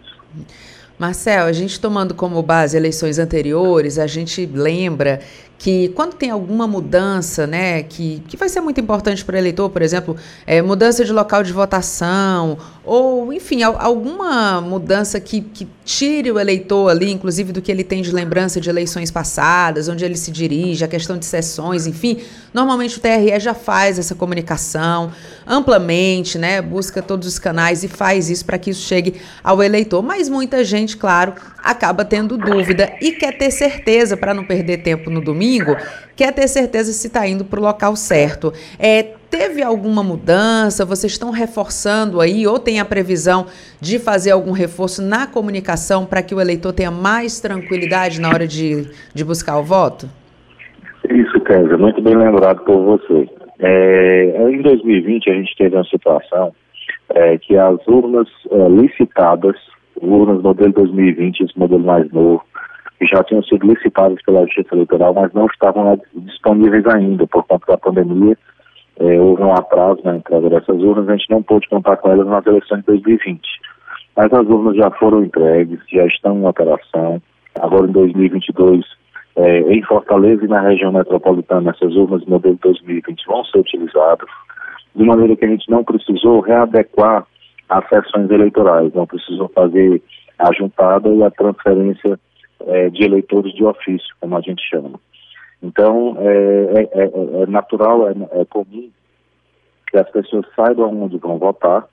[0.99, 5.21] Marcel, a gente tomando como base eleições anteriores, a gente lembra
[5.59, 9.69] que quando tem alguma mudança, né, que, que vai ser muito importante para o eleitor,
[9.69, 16.31] por exemplo, é, mudança de local de votação, ou, enfim, alguma mudança que, que tire
[16.31, 20.17] o eleitor ali, inclusive do que ele tem de lembrança de eleições passadas, onde ele
[20.17, 22.19] se dirige, a questão de sessões, enfim,
[22.55, 25.11] normalmente o TRE já faz essa comunicação
[25.47, 30.03] amplamente, né, busca todos os canais e faz isso para que isso chegue ao eleitor.
[30.03, 35.11] Mas muita gente, claro, acaba tendo dúvida e quer ter certeza, para não perder tempo
[35.11, 35.77] no domingo,
[36.17, 38.53] quer ter certeza se está indo para o local certo.
[38.79, 40.85] É, teve alguma mudança?
[40.85, 43.47] Vocês estão reforçando aí ou tem a previsão
[43.81, 48.47] de fazer algum reforço na comunicação para que o eleitor tenha mais tranquilidade na hora
[48.47, 50.09] de, de buscar o voto?
[51.11, 53.29] Isso, Kézia, muito bem lembrado por você.
[53.61, 56.53] É, em 2020 a gente teve uma situação
[57.15, 59.57] é, que as urnas é, licitadas
[60.03, 62.43] urnas modelo 2020, esse modelo mais novo,
[62.99, 67.73] que já tinham sido licitadas pela Justiça Eleitoral, mas não estavam disponíveis ainda por conta
[67.73, 68.37] da pandemia.
[68.99, 72.27] É, houve um atraso na entrada dessas urnas, a gente não pôde contar com elas
[72.27, 73.41] nas eleições de 2020.
[74.17, 77.23] Mas as urnas já foram entregues, já estão em operação.
[77.61, 78.85] Agora em 2022,
[79.37, 84.29] é, em Fortaleza e na região metropolitana, essas urnas modelo 2020 vão ser utilizadas,
[84.97, 87.25] de maneira que a gente não precisou readequar
[87.69, 90.03] as sessões eleitorais, não precisam fazer
[90.39, 92.19] a juntada e a transferência
[92.67, 94.99] é, de eleitores de ofício, como a gente chama.
[95.63, 98.91] Então, é, é, é, é natural, é, é, comum
[99.91, 101.85] que as pessoas saibam onde vão votar,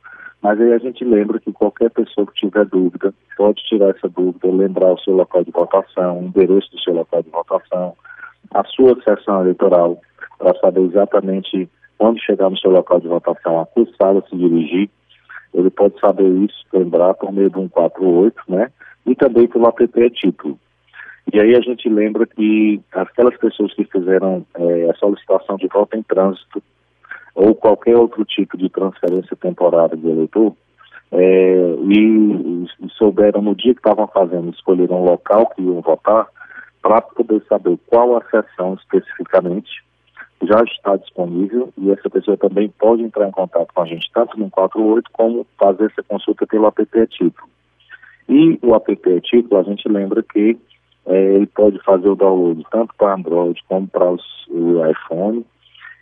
[0.41, 4.47] mas aí a gente lembra que qualquer pessoa que tiver dúvida pode tirar essa dúvida,
[4.51, 7.95] lembrar o seu local de votação, o endereço do seu local de votação,
[8.53, 9.99] a sua sessão eleitoral,
[10.37, 14.89] para saber exatamente quando chegar no seu local de votação, a que sala se dirigir
[15.55, 18.69] ele pode saber isso, lembrar por meio de um 48, né?
[19.05, 20.59] E também pelo app é título.
[21.33, 25.97] E aí a gente lembra que aquelas pessoas que fizeram é, a solicitação de volta
[25.97, 26.61] em trânsito
[27.33, 30.55] ou qualquer outro tipo de transferência temporária de eleitor,
[31.11, 36.27] é, e, e, souberam no dia que estavam fazendo, escolheram o local que iam votar,
[36.81, 39.83] para poder saber qual a sessão especificamente,
[40.43, 44.37] já está disponível e essa pessoa também pode entrar em contato com a gente tanto
[44.37, 47.47] no 48 como fazer essa consulta pelo app título.
[48.27, 50.57] E o app título, a gente lembra que
[51.05, 55.45] é, ele pode fazer o download tanto para Android como para o iPhone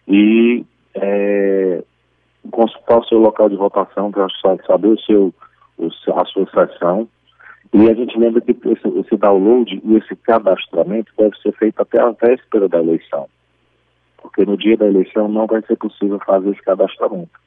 [0.07, 0.65] e
[0.95, 1.83] é,
[2.51, 4.27] consultar o seu local de votação para
[4.65, 5.33] saber o seu,
[5.77, 7.07] o, a sua sessão.
[7.73, 11.99] E a gente lembra que esse, esse download e esse cadastramento deve ser feito até
[11.99, 13.27] a véspera da eleição
[14.23, 17.39] porque no dia da eleição não vai ser possível fazer esse cadastramento.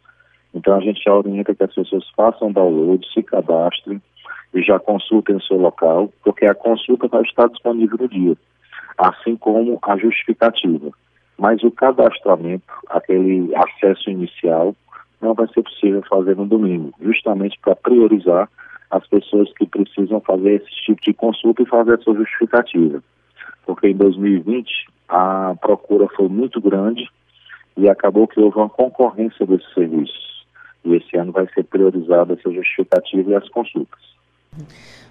[0.55, 4.01] Então a gente orienta que as pessoas façam download, se cadastrem
[4.55, 8.37] e já consultem o seu local, porque a consulta vai estar disponível no dia,
[8.97, 10.91] assim como a justificativa.
[11.39, 14.75] Mas o cadastramento, aquele acesso inicial,
[15.21, 18.49] não vai ser possível fazer no domingo, justamente para priorizar
[18.91, 23.03] as pessoas que precisam fazer esse tipo de consulta e fazer a sua justificativa.
[23.67, 24.71] Porque em 2020
[25.09, 27.09] a procura foi muito grande
[27.77, 30.47] e acabou que houve uma concorrência desses serviços.
[30.85, 34.01] E esse ano vai ser priorizada essa justificativa e as consultas.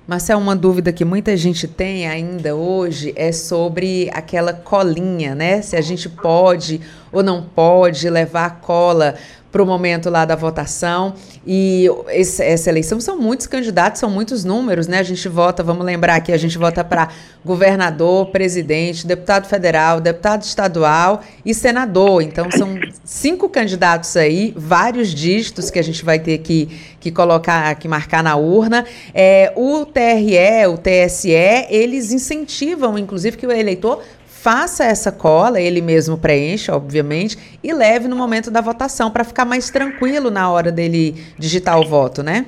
[0.08, 5.64] Marcel, uma dúvida que muita gente tem ainda hoje é sobre aquela colinha, né?
[5.64, 6.80] Se a gente pode
[7.12, 9.16] ou não pode levar a cola
[9.56, 11.14] para o momento lá da votação.
[11.48, 15.00] E esse, essa eleição são muitos candidatos, são muitos números, né?
[15.00, 17.08] A gente vota, vamos lembrar aqui, a gente vota para
[17.46, 22.22] governador, presidente, deputado federal, deputado estadual e senador.
[22.22, 26.68] Então são cinco candidatos aí, vários dígitos que a gente vai ter que,
[27.00, 28.84] que colocar, que marcar na urna.
[29.14, 31.32] É, o TRE, o TSE,
[31.70, 34.02] eles incentivam, inclusive, que o eleitor
[34.46, 39.44] faça essa cola, ele mesmo preencha, obviamente, e leve no momento da votação, para ficar
[39.44, 42.46] mais tranquilo na hora dele digitar o voto, né?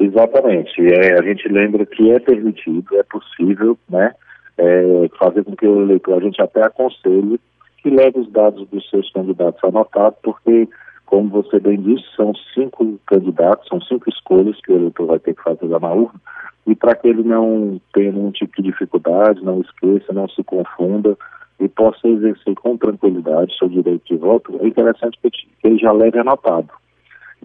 [0.00, 0.80] Exatamente.
[0.80, 4.12] É, a gente lembra que é permitido, é possível, né?
[4.56, 7.40] É, fazer com que o eleitor, a gente até aconselhe
[7.82, 10.68] que leve os dados dos seus candidatos anotados, porque,
[11.06, 15.34] como você bem disse, são cinco candidatos, são cinco escolhas que o eleitor vai ter
[15.34, 16.20] que fazer lá na urna,
[16.66, 21.16] e para que ele não tenha nenhum tipo de dificuldade, não esqueça, não se confunda
[21.60, 25.30] e possa exercer com tranquilidade seu direito de voto, é interessante que
[25.62, 26.70] ele já leve anotado.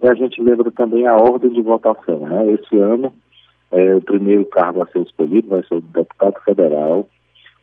[0.02, 2.20] E a gente lembra também a ordem de votação.
[2.20, 2.52] Né?
[2.52, 3.12] Esse ano,
[3.70, 7.08] é, o primeiro cargo a ser escolhido vai ser o deputado federal,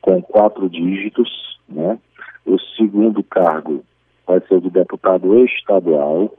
[0.01, 1.59] com quatro dígitos.
[1.67, 1.97] Né?
[2.45, 3.83] O segundo cargo
[4.27, 6.33] vai ser de deputado estadual,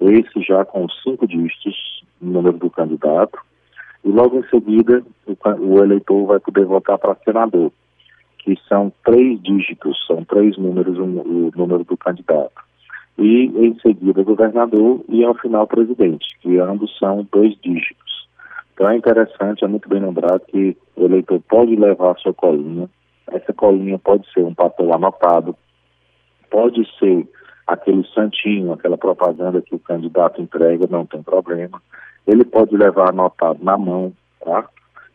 [0.00, 3.38] esse já com cinco dígitos, no número do candidato
[4.04, 7.72] e logo em seguida o, o eleitor vai poder votar para senador,
[8.38, 12.64] que são três dígitos, são três números o, o número do candidato.
[13.18, 18.28] E em seguida governador e ao final presidente, que ambos são dois dígitos.
[18.74, 22.88] Então é interessante, é muito bem lembrado que o eleitor pode levar a sua colinha,
[23.32, 25.56] essa colinha pode ser um papel anotado,
[26.50, 27.28] pode ser
[27.66, 31.82] aquele santinho, aquela propaganda que o candidato entrega, não tem problema.
[32.26, 34.12] Ele pode levar anotado na mão,
[34.44, 34.68] tá?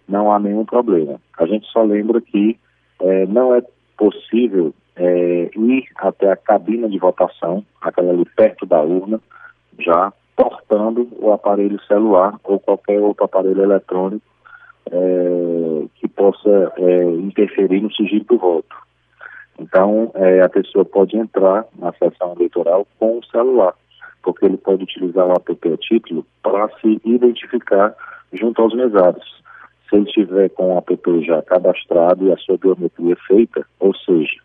[0.08, 1.20] Não há nenhum problema.
[1.38, 2.60] A gente só lembra que
[3.00, 3.64] é, não é
[3.98, 9.20] possível é, ir até a cabina de votação, aquela ali perto da urna,
[9.80, 14.26] já portando o aparelho celular ou qualquer outro aparelho eletrônico
[14.92, 18.76] é, que possa é, interferir no sigilo do voto.
[19.62, 23.76] Então, é, a pessoa pode entrar na sessão eleitoral com o celular,
[24.24, 27.94] porque ele pode utilizar o app título para se identificar
[28.34, 29.24] junto aos mesados.
[29.88, 34.36] Se ele estiver com o app já cadastrado e a sua biometria feita, ou seja,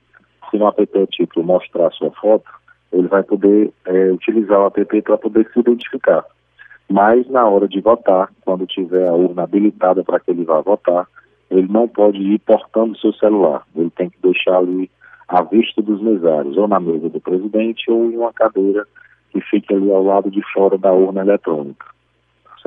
[0.50, 2.50] se no app título mostrar a sua foto,
[2.92, 6.26] ele vai poder é, utilizar o app para poder se identificar.
[6.90, 11.08] Mas na hora de votar, quando tiver a urna habilitada para que ele vá votar,
[11.50, 13.62] ele não pode ir portando seu celular.
[13.74, 14.90] Ele tem que deixar ali
[15.28, 18.86] à vista dos mesários, ou na mesa do presidente, ou em uma cadeira
[19.30, 21.86] que fique ali ao lado de fora da urna eletrônica.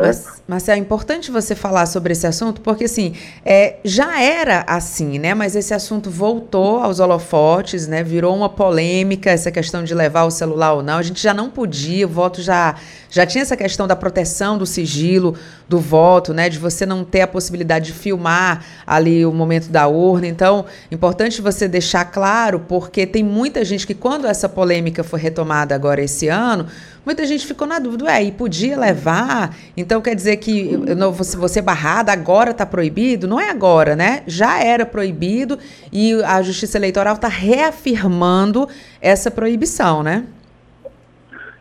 [0.02, 3.13] Mas, mas, é importante você falar sobre esse assunto, porque assim,
[3.45, 5.34] é, já era assim, né?
[5.34, 8.02] Mas esse assunto voltou aos holofotes, né?
[8.02, 10.98] Virou uma polêmica, essa questão de levar o celular ou não.
[10.98, 12.76] A gente já não podia, o voto já,
[13.10, 15.36] já tinha essa questão da proteção do sigilo
[15.67, 16.48] do voto, né?
[16.48, 20.28] De você não ter a possibilidade de filmar ali o momento da urna.
[20.28, 25.74] Então, importante você deixar claro, porque tem muita gente que, quando essa polêmica foi retomada
[25.74, 26.67] agora esse ano,
[27.06, 29.56] muita gente ficou na dúvida, ué, e podia levar?
[29.76, 30.78] Então quer dizer que
[31.15, 33.28] você, você barrada agora está proibido?
[33.28, 34.22] Não é agora, né?
[34.28, 35.58] Já era proibido
[35.91, 38.69] e a Justiça Eleitoral está reafirmando
[39.02, 40.26] essa proibição, né?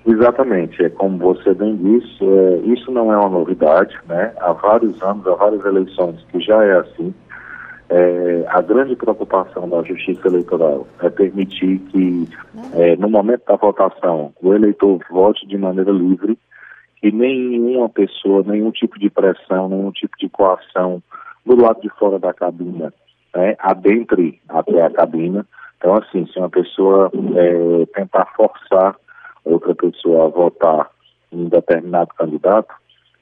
[0.09, 4.33] Exatamente, é como você bem disse, é, isso não é uma novidade, né?
[4.41, 7.15] Há vários anos, há várias eleições que já é assim.
[7.91, 12.27] É, a grande preocupação da Justiça Eleitoral é permitir que,
[12.73, 16.39] é, no momento da votação, o eleitor vote de maneira livre,
[16.97, 21.03] que nenhuma pessoa, nenhum tipo de pressão, nenhum tipo de coação
[21.45, 22.95] do lado de fora da cabina
[23.37, 25.47] né, adentre até a cabina.
[25.77, 28.97] Então, assim, se uma pessoa é, tentar forçar
[29.45, 30.91] outra pessoa a votar
[31.33, 32.75] em um determinado candidato,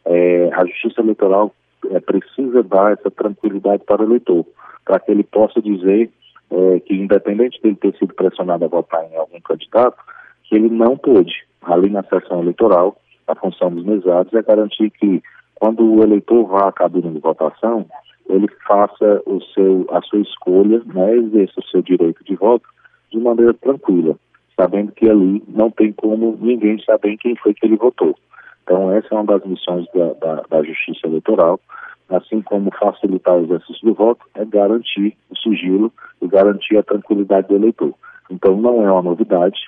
[0.05, 1.53] é, a Justiça Eleitoral
[1.91, 4.45] é, precisa dar essa tranquilidade para o eleitor,
[4.85, 6.11] para que ele possa dizer
[6.51, 9.97] é, que, independente dele ter sido pressionado a votar em algum candidato,
[10.45, 11.45] que ele não pôde.
[11.63, 15.23] Ali na sessão eleitoral, a função dos mesados é garantir que,
[15.57, 17.85] quando o eleitor vá à cabine de votação,
[18.29, 22.67] ele faça o seu, a sua escolha, né, exerça o seu direito de voto
[23.11, 24.17] de maneira tranquila,
[24.59, 28.17] sabendo que ali não tem como ninguém saber quem foi que ele votou.
[28.63, 31.61] Então, essa é uma das missões da, da, da Justiça Eleitoral,
[32.09, 37.49] assim como facilitar o exercício do voto, é garantir o sigilo e garantir a tranquilidade
[37.49, 37.95] do eleitor.
[38.31, 39.61] Então, não é uma novidade,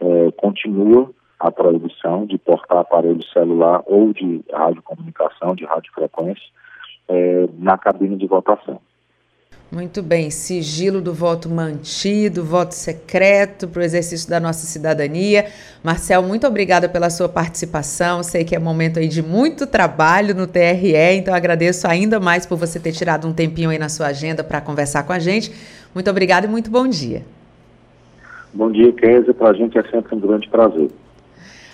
[0.00, 1.10] é, continua
[1.40, 6.46] a proibição de portar aparelho celular ou de radiocomunicação, de radiofrequência,
[7.08, 8.80] é, na cabine de votação.
[9.70, 15.44] Muito bem, sigilo do voto mantido, voto secreto para o exercício da nossa cidadania.
[15.84, 18.22] Marcel, muito obrigada pela sua participação.
[18.22, 22.56] Sei que é momento aí de muito trabalho no TRE, então agradeço ainda mais por
[22.56, 25.52] você ter tirado um tempinho aí na sua agenda para conversar com a gente.
[25.94, 27.22] Muito obrigada e muito bom dia.
[28.54, 29.34] Bom dia, Kézia.
[29.34, 30.88] Para a gente é sempre um grande prazer.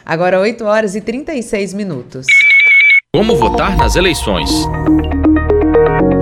[0.04, 2.26] Agora 8 horas e 36 minutos.
[3.14, 4.50] Como votar nas eleições?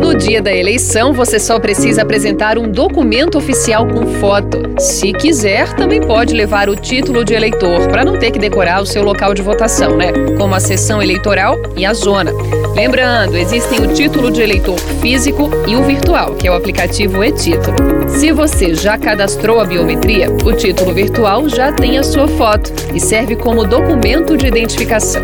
[0.00, 4.58] No dia da eleição, você só precisa apresentar um documento oficial com foto.
[4.78, 8.86] Se quiser, também pode levar o título de eleitor, para não ter que decorar o
[8.86, 10.12] seu local de votação, né?
[10.36, 12.32] Como a sessão eleitoral e a zona.
[12.74, 17.76] Lembrando, existem o título de eleitor físico e o virtual, que é o aplicativo e-título.
[18.08, 23.00] Se você já cadastrou a biometria, o título virtual já tem a sua foto e
[23.00, 25.22] serve como documento de identificação.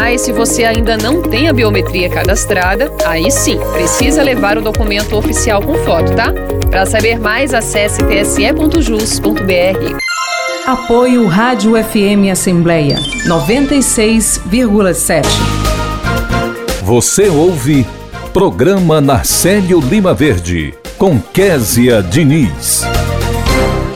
[0.00, 5.14] Mas se você ainda não tem a biometria cadastrada, aí sim, precisa levar o documento
[5.16, 6.34] oficial com foto, tá?
[6.68, 9.38] Para saber mais, acesse tse.jus.br.
[10.66, 12.96] Apoio Rádio FM Assembleia
[13.28, 15.22] 96,7.
[16.82, 17.86] Você ouve
[18.32, 22.82] Programa Narcélio Lima Verde, com Késia Diniz.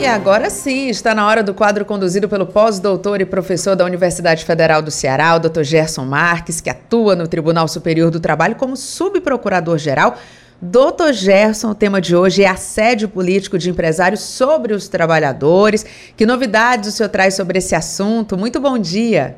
[0.09, 4.81] Agora sim, está na hora do quadro conduzido pelo pós-doutor e professor da Universidade Federal
[4.81, 5.63] do Ceará, o Dr.
[5.63, 10.17] Gerson Marques, que atua no Tribunal Superior do Trabalho como subprocurador-geral
[10.61, 16.11] Doutor Gerson, o tema de hoje é assédio político de empresários sobre os trabalhadores.
[16.17, 18.37] Que novidades o senhor traz sobre esse assunto?
[18.37, 19.37] Muito bom dia.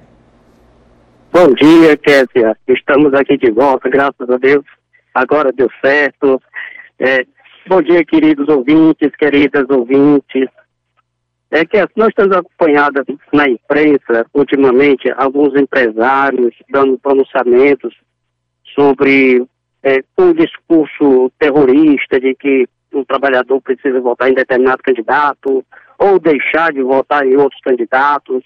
[1.31, 2.57] Bom dia, Késia.
[2.67, 4.65] Estamos aqui de volta, graças a Deus.
[5.13, 6.41] Agora deu certo.
[6.99, 7.23] É,
[7.67, 10.49] bom dia, queridos ouvintes, queridas ouvintes.
[11.51, 17.93] É que nós temos acompanhado na imprensa, ultimamente, alguns empresários dando pronunciamentos
[18.73, 19.45] sobre
[19.83, 25.65] é, um discurso terrorista de que um trabalhador precisa votar em determinado candidato
[25.97, 28.43] ou deixar de votar em outros candidatos.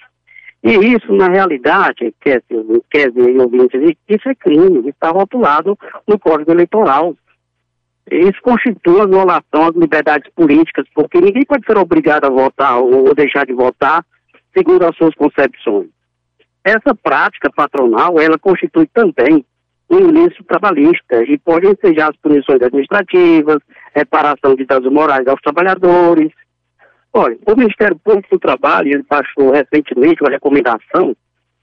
[0.63, 5.77] E isso, na realidade, quer dizer, ouvintes, isso é crime, está rotulado
[6.07, 7.15] no Código Eleitoral.
[8.11, 13.13] Isso constitui uma violação às liberdades políticas, porque ninguém pode ser obrigado a votar ou
[13.15, 14.05] deixar de votar
[14.55, 15.89] segundo as suas concepções.
[16.63, 19.45] Essa prática patronal, ela constitui também
[19.89, 23.57] um ilícito trabalhista e pode ensejar as punições administrativas,
[23.93, 26.31] reparação de danos morais aos trabalhadores.
[27.13, 31.15] Olha, o Ministério Público do Trabalho ele baixou recentemente uma recomendação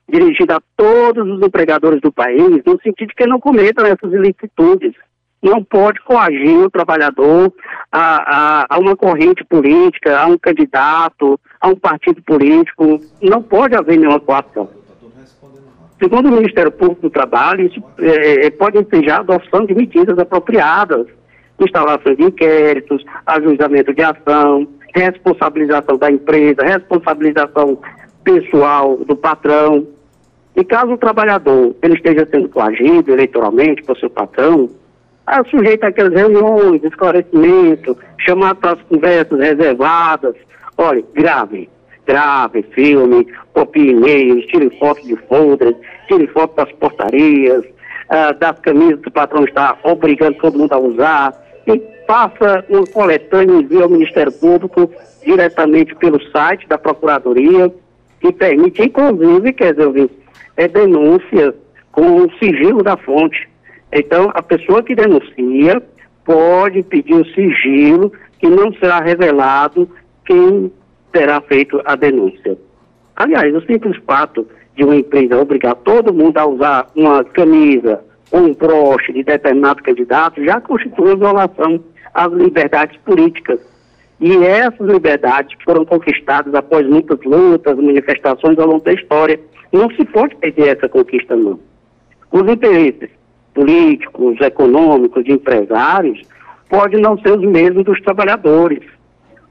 [0.08, 4.94] dirigida a todos os empregadores do país, no sentido de que não cometam essas ilicitudes.
[5.42, 7.52] Não pode coagir o trabalhador
[7.90, 13.00] a, a, a uma corrente política, a um candidato, a um partido político.
[13.20, 14.70] Não pode haver nenhuma coação.
[16.00, 20.18] Segundo o Ministério Público do Trabalho, isso é, é pode ensejar a adoção de medidas
[20.18, 21.06] apropriadas,
[21.60, 27.78] instalação de inquéritos, ajuizamento de ação, responsabilização da empresa, responsabilização
[28.24, 29.86] pessoal do patrão.
[30.54, 34.68] E caso o trabalhador ele esteja sendo coagido eleitoralmente por seu patrão,
[35.28, 40.34] é sujeito àquelas reuniões, esclarecimento, chamado para as conversas reservadas.
[40.76, 41.68] Olha, grave
[42.06, 45.76] grave, filme, copie e-mails, tire fotos de folders,
[46.08, 50.78] tire fotos das portarias, uh, das camisas que o patrão está obrigando todo mundo a
[50.78, 51.34] usar,
[51.66, 54.90] e faça uma coletânea e envie ao Ministério Público
[55.24, 57.72] diretamente pelo site da Procuradoria,
[58.20, 60.10] que permite, inclusive, quer dizer,
[60.56, 61.54] é denúncia
[61.92, 63.48] com o sigilo da fonte.
[63.92, 65.82] Então, a pessoa que denuncia
[66.24, 69.88] pode pedir o sigilo que não será revelado
[70.24, 70.72] quem
[71.12, 72.56] terá feito a denúncia.
[73.14, 78.40] Aliás, o simples fato de uma empresa obrigar todo mundo a usar uma camisa ou
[78.40, 81.84] um broche de determinado candidato já constitui violação
[82.14, 83.60] às liberdades políticas.
[84.18, 89.38] E essas liberdades foram conquistadas após muitas lutas, manifestações ao longo da história.
[89.70, 91.58] Não se pode perder essa conquista, não.
[92.30, 93.10] Os interesses
[93.54, 96.20] políticos, econômicos, de empresários,
[96.68, 98.82] podem não ser os mesmos dos trabalhadores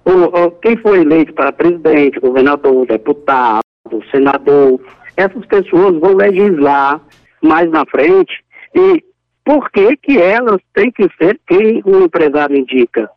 [0.06, 3.62] o, o, quem foi eleito para presidente, governador, deputado,
[4.10, 4.80] senador,
[5.16, 7.02] essas pessoas vão legislar
[7.42, 8.34] mais na frente
[8.74, 9.04] e
[9.44, 13.10] por que que elas têm que ser quem o empresário indica?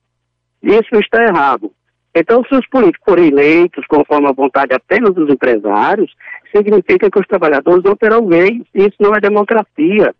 [0.62, 1.70] Isso está errado.
[2.14, 6.14] Então, se os políticos forem eleitos conforme a vontade apenas dos empresários,
[6.54, 8.62] significa que os trabalhadores não terão vez.
[8.72, 10.14] Isso não é democracia.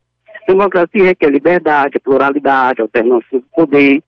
[0.46, 4.02] Democracia requer liberdade, pluralidade, alternância de poder.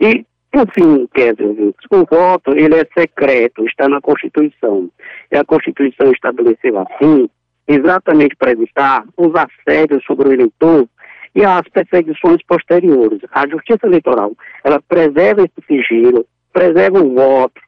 [0.00, 4.88] E por fim, Kevin, o voto ele é secreto, está na Constituição.
[5.32, 7.28] E a Constituição estabeleceu assim,
[7.66, 10.88] exatamente para evitar os assédios sobre o eleitor
[11.34, 13.20] e as perseguições posteriores.
[13.32, 17.60] A Justiça Eleitoral, ela preserva esse sigilo, preserva o voto,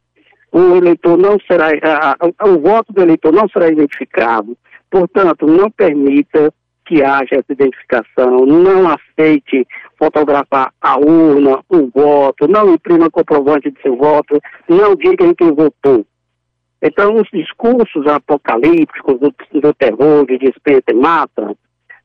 [0.53, 4.57] o eleitor não será, a, a, o voto do eleitor não será identificado,
[4.89, 6.55] portanto, não permita
[6.87, 9.67] que haja essa identificação, não aceite
[9.99, 15.53] fotografar a urna, o voto, não imprima comprovante de seu voto, não diga em quem
[15.53, 16.07] votou.
[16.81, 21.57] Então, os discursos apocalípticos do, do terror, de dispensa e mata,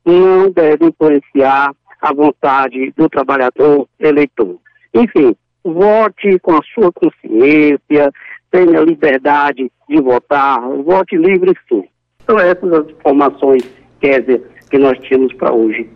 [0.03, 1.71] não devem influenciar
[2.01, 4.57] a vontade do trabalhador eleitor.
[4.93, 8.11] Enfim, vote com a sua consciência,
[8.49, 11.83] tenha liberdade de votar, vote livre sim.
[12.25, 13.69] São essas as informações,
[14.01, 15.87] dizer, que nós tínhamos para hoje.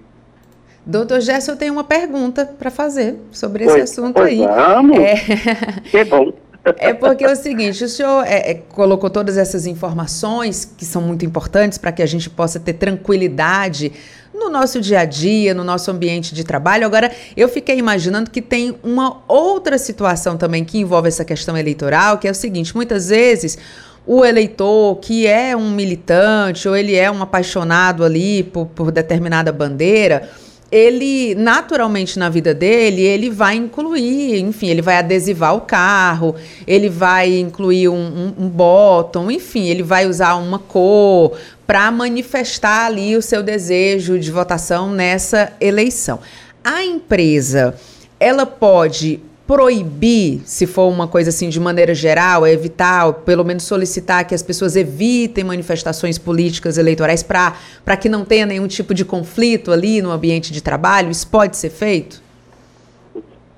[0.86, 4.38] Doutor Gerson, eu tenho uma pergunta para fazer sobre esse pois, assunto pois aí.
[4.46, 5.00] Vamos.
[5.00, 5.16] É...
[5.90, 6.32] Que bom.
[6.78, 11.00] É porque é o seguinte, o senhor é, é, colocou todas essas informações que são
[11.00, 13.92] muito importantes para que a gente possa ter tranquilidade
[14.34, 16.84] no nosso dia a dia, no nosso ambiente de trabalho.
[16.84, 22.18] Agora, eu fiquei imaginando que tem uma outra situação também que envolve essa questão eleitoral,
[22.18, 23.60] que é o seguinte: muitas vezes
[24.08, 29.52] o eleitor que é um militante ou ele é um apaixonado ali por, por determinada
[29.52, 30.30] bandeira,
[30.72, 36.36] ele naturalmente na vida dele, ele vai incluir, enfim, ele vai adesivar o carro,
[36.68, 42.88] ele vai incluir um, um, um bottom, enfim, ele vai usar uma cor para manifestar
[42.88, 46.20] ali o seu desejo de votação nessa eleição.
[46.64, 47.76] a empresa,
[48.20, 53.64] ela pode proibir, se for uma coisa assim de maneira geral, é evitar, pelo menos
[53.64, 59.06] solicitar que as pessoas evitem manifestações políticas eleitorais para que não tenha nenhum tipo de
[59.06, 61.12] conflito ali no ambiente de trabalho?
[61.12, 62.24] Isso pode ser feito?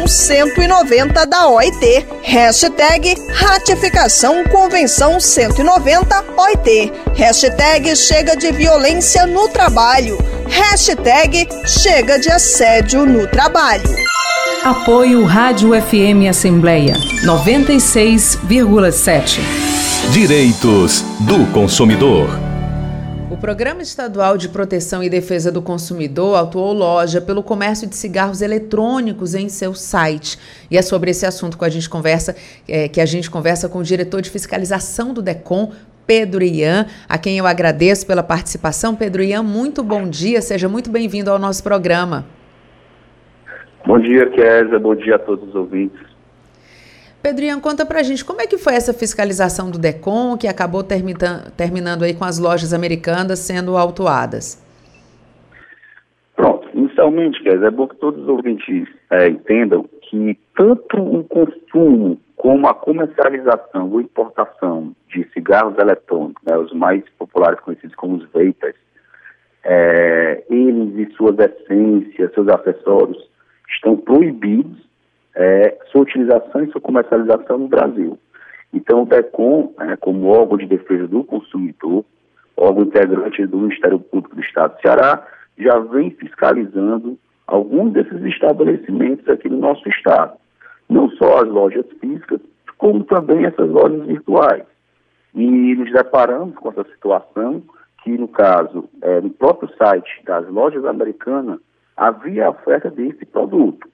[0.08, 2.06] 190 da OIT.
[2.24, 6.94] Hashtag ratificação Convenção 190 OIT.
[7.16, 10.18] Hashtag chega de violência no trabalho.
[10.48, 13.96] Hashtag chega de assédio no trabalho.
[14.64, 16.94] Apoio Rádio FM Assembleia
[17.24, 19.40] 96,7.
[20.12, 22.45] Direitos do consumidor.
[23.46, 29.36] Programa Estadual de Proteção e Defesa do Consumidor autuou loja pelo comércio de cigarros eletrônicos
[29.36, 30.40] em seu site.
[30.72, 32.36] E é sobre esse assunto que a gente conversa,
[32.68, 35.72] é, que a gente conversa com o diretor de fiscalização do DECOM,
[36.08, 38.96] Pedro Ian, a quem eu agradeço pela participação.
[38.96, 42.26] Pedro Ian, muito bom dia, seja muito bem-vindo ao nosso programa.
[43.86, 46.15] Bom dia, Kézia, bom dia a todos os ouvintes.
[47.26, 51.52] Pedrinho, conta pra gente como é que foi essa fiscalização do DECOM que acabou termina,
[51.58, 54.64] terminando aí com as lojas americanas sendo autuadas?
[56.36, 61.24] Pronto, inicialmente, quer dizer, é bom que todos os ouvintes é, entendam que tanto o
[61.24, 68.18] consumo como a comercialização ou importação de cigarros eletrônicos, né, os mais populares conhecidos como
[68.18, 68.78] os vapers,
[69.64, 73.18] é, eles e suas essências, seus acessórios,
[73.68, 74.85] estão proibidos
[75.36, 78.18] é, sua utilização e sua comercialização no Brasil.
[78.74, 82.04] Então, o DECOM, é, como órgão de defesa do consumidor,
[82.58, 85.26] órgão integrante do Ministério Público do Estado do Ceará,
[85.58, 87.18] já vem fiscalizando
[87.48, 90.38] alguns desses estabelecimentos aqui no nosso estado.
[90.90, 92.40] Não só as lojas físicas,
[92.78, 94.64] como também essas lojas virtuais.
[95.34, 97.62] E nos deparamos com essa situação
[98.04, 101.60] que, no caso, é, no próprio site das lojas americanas,
[101.96, 103.88] havia oferta desse produto.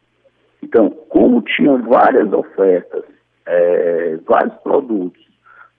[0.62, 3.04] Então, como tinham várias ofertas,
[3.46, 5.22] é, vários produtos,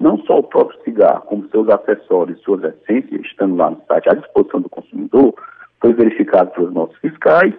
[0.00, 4.14] não só o próprio cigarro, como seus acessórios, suas essências, estando lá no site à
[4.14, 5.34] disposição do consumidor,
[5.80, 7.54] foi verificado pelos nossos fiscais,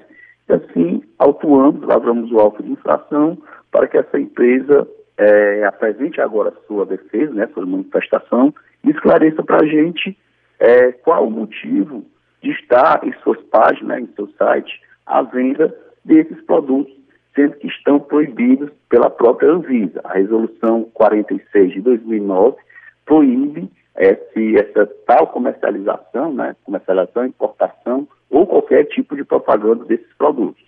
[0.49, 3.37] e assim autuamos, lavramos o alvo de infração
[3.71, 8.53] para que essa empresa é, apresente agora a sua defesa, né, sua manifestação,
[8.83, 10.17] e esclareça para a gente
[10.59, 12.03] é, qual o motivo
[12.41, 16.93] de estar em suas páginas, em seu site, a venda desses produtos
[17.35, 20.01] sendo que estão proibidos pela própria Anvisa.
[20.03, 22.57] A resolução 46 de 2009
[23.05, 30.63] proíbe esse, essa tal comercialização, né, comercialização, importação ou qualquer tipo de propaganda desses produtos.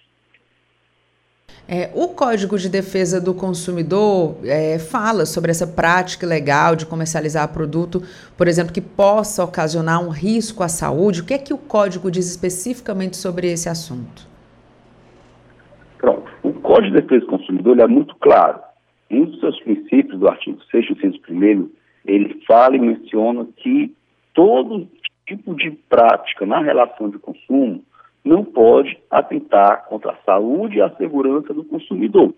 [1.67, 7.51] É, o Código de Defesa do Consumidor é, fala sobre essa prática legal de comercializar
[7.51, 8.03] produto,
[8.37, 11.21] por exemplo, que possa ocasionar um risco à saúde.
[11.21, 14.34] O que é que o Código diz especificamente sobre esse assunto?
[16.65, 18.59] Código de Defesa do Consumidor é muito claro.
[19.11, 21.69] Um dos seus princípios, do artigo 6 e 1
[22.07, 23.93] ele fala e menciona que
[24.33, 24.87] todo
[25.27, 27.83] tipo de prática na relação de consumo
[28.23, 32.33] não pode atentar contra a saúde e a segurança do consumidor.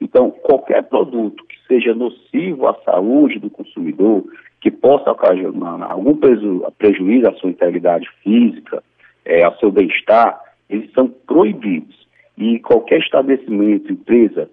[0.00, 4.24] Então, qualquer produto que seja nocivo à saúde do consumidor,
[4.60, 8.82] que possa ocasionar algum prejuízo à sua integridade física,
[9.24, 12.00] é, ao seu bem-estar, eles são proibidos.
[12.36, 14.48] E qualquer estabelecimento, empresa,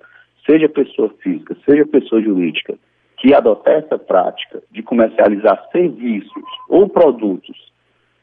[0.45, 2.75] seja pessoa física, seja pessoa jurídica,
[3.17, 7.71] que adotar essa prática de comercializar serviços ou produtos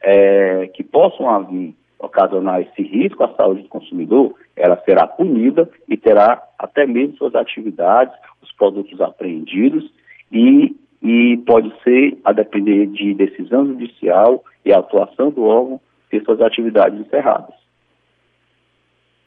[0.01, 5.97] é, que possam vir ocasionar esse risco à saúde do consumidor, ela será punida e
[5.97, 9.91] terá até mesmo suas atividades, os produtos apreendidos
[10.31, 15.79] e, e pode ser, a depender de decisão judicial e atuação do órgão,
[16.09, 17.64] ter suas atividades encerradas.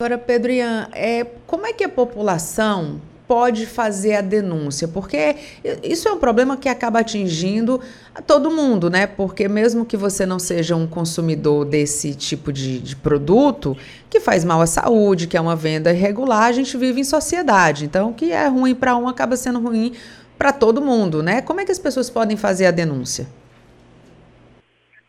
[0.01, 4.87] Agora, Pedro Ian, é, como é que a população pode fazer a denúncia?
[4.87, 5.35] Porque
[5.83, 7.81] isso é um problema que acaba atingindo
[8.15, 9.09] a todo mundo, né?
[9.09, 13.77] Porque mesmo que você não seja um consumidor desse tipo de, de produto,
[14.09, 17.85] que faz mal à saúde, que é uma venda irregular, a gente vive em sociedade.
[17.85, 19.95] Então, o que é ruim para um acaba sendo ruim
[20.39, 21.43] para todo mundo, né?
[21.43, 23.27] Como é que as pessoas podem fazer a denúncia?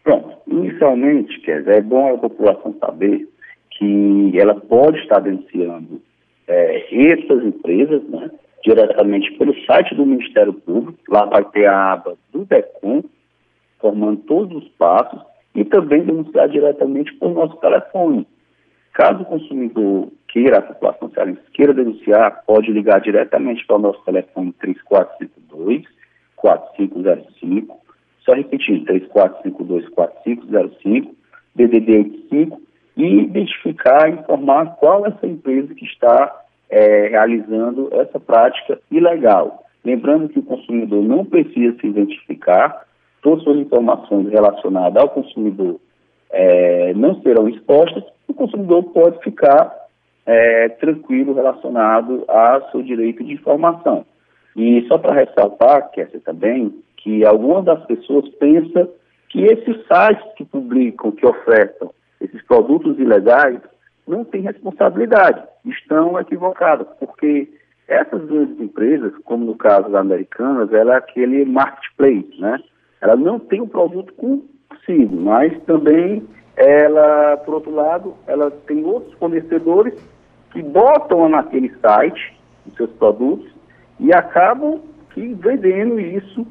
[0.04, 3.30] Bom, inicialmente, quer dizer, é bom a população saber
[3.80, 6.02] que ela pode estar denunciando
[6.46, 8.30] é, essas empresas, né,
[8.62, 13.04] diretamente pelo site do Ministério Público, lá vai ter a aba do DECOM,
[13.80, 15.22] formando todos os passos,
[15.56, 18.28] e também denunciar diretamente por nosso telefone.
[18.94, 24.04] Caso o consumidor queira, a população cearense queira denunciar, pode ligar diretamente para o nosso
[24.04, 25.86] telefone 3452
[26.36, 27.80] 4505,
[28.26, 31.16] só repetindo, 3452 4505,
[31.56, 32.62] DDD 85,
[33.00, 39.64] e identificar, informar qual é essa empresa que está é, realizando essa prática ilegal.
[39.86, 42.86] Lembrando que o consumidor não precisa se identificar,
[43.22, 45.80] todas as informações relacionadas ao consumidor
[46.30, 49.74] é, não serão expostas, o consumidor pode ficar
[50.26, 54.06] é, tranquilo relacionado ao seu direito de informação.
[54.58, 58.90] E só para ressaltar, Kessia, também, que algumas das pessoas pensam
[59.30, 61.92] que esses sites que publicam, que ofertam
[62.22, 63.60] esses produtos ilegais
[64.08, 67.48] não têm responsabilidade, estão equivocadas, porque
[67.88, 72.60] essas grandes empresas, como no caso das americanas, ela é aquele marketplace, né?
[73.02, 79.14] Ela não tem um produto consigo, mas também ela, por outro lado, ela tem outros
[79.14, 79.94] fornecedores
[80.52, 83.50] que botam naquele site os seus produtos
[84.00, 86.46] e acabam que vendendo isso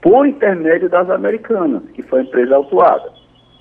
[0.00, 3.17] por intermédio das americanas, que foi a empresa autuada.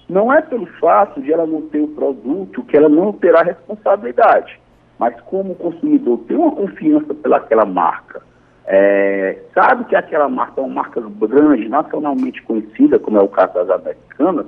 [0.10, 4.60] Não é pelo fato de ela não ter o produto que ela não terá responsabilidade,
[4.98, 8.22] mas como o consumidor tem uma confiança pelaquela marca,
[8.66, 13.54] é, sabe que aquela marca é uma marca grande, nacionalmente conhecida, como é o caso
[13.54, 14.46] das americanas,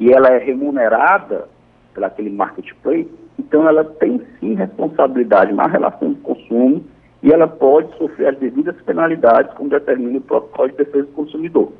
[0.00, 1.46] e ela é remunerada
[1.94, 6.84] pelaquele marketplace, então ela tem sim responsabilidade na relação de consumo
[7.22, 11.72] e ela pode sofrer as devidas penalidades, como determina o protocolo de defesa do consumidor.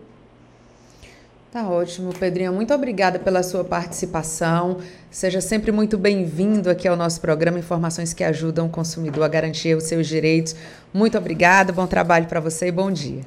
[1.53, 2.51] Tá ótimo, Pedrinho.
[2.51, 4.79] Muito obrigada pela sua participação.
[5.11, 9.77] Seja sempre muito bem-vindo aqui ao nosso programa Informações que ajudam o consumidor a garantir
[9.77, 10.57] os seus direitos.
[10.95, 13.21] Muito obrigada, bom trabalho para você e bom dia.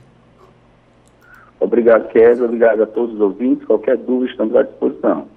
[1.59, 2.43] Obrigado, Kézia.
[2.43, 3.63] Obrigado a todos os ouvintes.
[3.67, 5.27] Qualquer dúvida, estamos à disposição.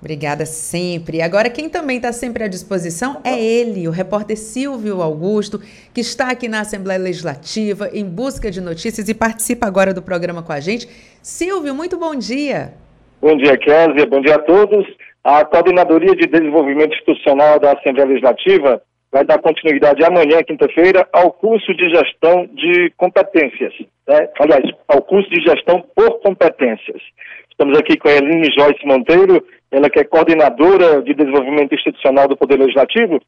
[0.00, 1.20] Obrigada sempre.
[1.20, 5.60] Agora, quem também está sempre à disposição é ele, o repórter Silvio Augusto,
[5.92, 10.42] que está aqui na Assembleia Legislativa em busca de notícias e participa agora do programa
[10.42, 10.88] com a gente.
[11.22, 12.72] Silvio, muito bom dia.
[13.20, 14.06] Bom dia, Kézia.
[14.06, 14.86] Bom dia a todos.
[15.22, 18.82] A Coordenadoria de Desenvolvimento Institucional da Assembleia Legislativa
[19.12, 23.74] vai dar continuidade amanhã, quinta-feira, ao curso de gestão de competências.
[24.08, 24.28] Né?
[24.38, 27.02] Aliás, ao curso de gestão por competências.
[27.50, 32.36] Estamos aqui com a Eline Joyce Monteiro, ela que é coordenadora de desenvolvimento institucional do
[32.36, 33.20] Poder Legislativo,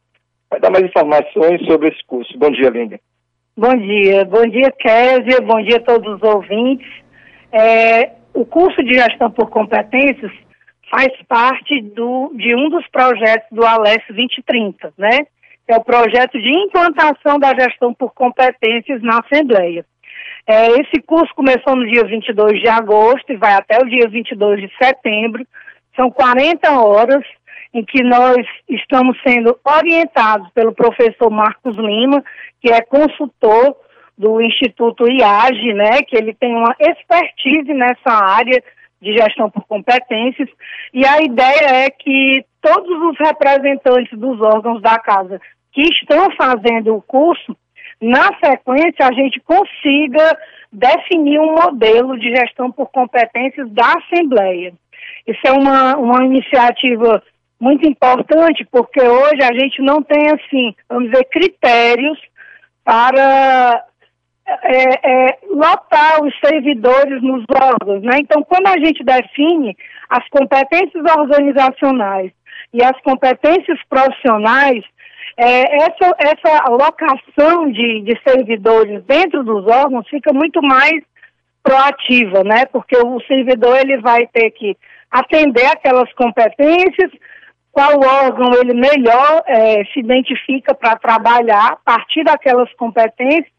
[0.50, 2.36] vai dar mais informações sobre esse curso.
[2.38, 2.98] Bom dia, Linda.
[3.56, 4.24] Bom dia.
[4.24, 5.40] Bom dia, Kézia.
[5.40, 6.86] Bom dia a todos os ouvintes.
[7.52, 10.32] É, o curso de gestão por competências
[10.90, 15.18] faz parte do, de um dos projetos do Aless 2030, né?
[15.68, 19.84] É o projeto de implantação da gestão por competências na Assembleia.
[20.46, 24.60] É, esse curso começou no dia 22 de agosto e vai até o dia 22
[24.60, 25.46] de setembro.
[25.96, 27.24] São 40 horas
[27.74, 28.38] em que nós
[28.68, 32.22] estamos sendo orientados pelo professor Marcos Lima,
[32.60, 33.76] que é consultor
[34.16, 38.62] do Instituto IAGE, né, que ele tem uma expertise nessa área
[39.00, 40.48] de gestão por competências,
[40.94, 45.40] e a ideia é que todos os representantes dos órgãos da casa
[45.72, 47.56] que estão fazendo o curso
[48.02, 50.36] na sequência, a gente consiga
[50.72, 54.72] definir um modelo de gestão por competências da Assembleia.
[55.26, 57.22] Isso é uma, uma iniciativa
[57.60, 62.18] muito importante, porque hoje a gente não tem, assim, vamos dizer, critérios
[62.84, 63.84] para
[64.46, 68.02] é, é, lotar os servidores nos órgãos.
[68.02, 68.18] Né?
[68.18, 69.76] Então, quando a gente define
[70.10, 72.32] as competências organizacionais
[72.74, 74.84] e as competências profissionais,
[75.36, 81.02] é, essa, essa alocação de, de servidores dentro dos órgãos fica muito mais
[81.62, 82.66] proativa, né?
[82.66, 84.76] Porque o servidor ele vai ter que
[85.10, 87.10] atender aquelas competências,
[87.70, 93.52] qual órgão ele melhor é, se identifica para trabalhar a partir daquelas competências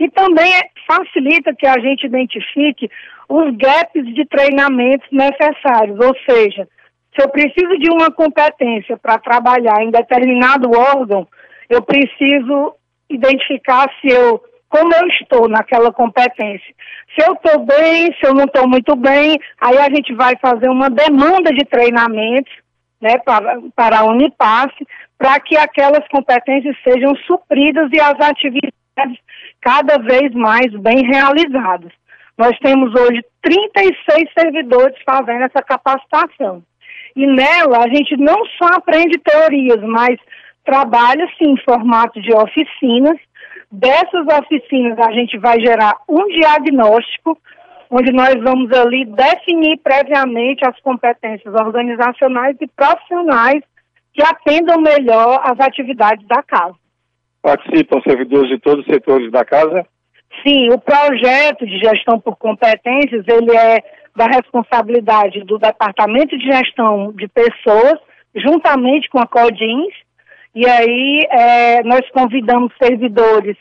[0.00, 0.52] e também
[0.86, 2.90] facilita que a gente identifique
[3.28, 6.66] os gaps de treinamentos necessários, ou seja,
[7.14, 11.26] se eu preciso de uma competência para trabalhar em determinado órgão,
[11.68, 12.74] eu preciso
[13.08, 16.74] identificar se eu como eu estou naquela competência.
[17.14, 20.70] Se eu estou bem, se eu não estou muito bem, aí a gente vai fazer
[20.70, 22.50] uma demanda de treinamentos
[22.98, 24.72] né, para, para a Unipass,
[25.18, 29.18] para que aquelas competências sejam supridas e as atividades
[29.60, 31.92] cada vez mais bem realizadas.
[32.38, 36.62] Nós temos hoje 36 servidores fazendo essa capacitação.
[37.14, 40.18] E nela a gente não só aprende teorias, mas
[40.64, 43.18] trabalha sim em formato de oficinas.
[43.70, 47.38] Dessas oficinas a gente vai gerar um diagnóstico,
[47.90, 53.62] onde nós vamos ali definir previamente as competências organizacionais e profissionais
[54.14, 56.74] que atendam melhor as atividades da casa.
[57.40, 59.86] Participam servidores de todos os setores da casa?
[60.40, 63.82] Sim, o projeto de gestão por competências, ele é
[64.16, 67.98] da responsabilidade do Departamento de Gestão de Pessoas,
[68.34, 69.94] juntamente com a CODINS,
[70.54, 73.56] e aí é, nós convidamos servidores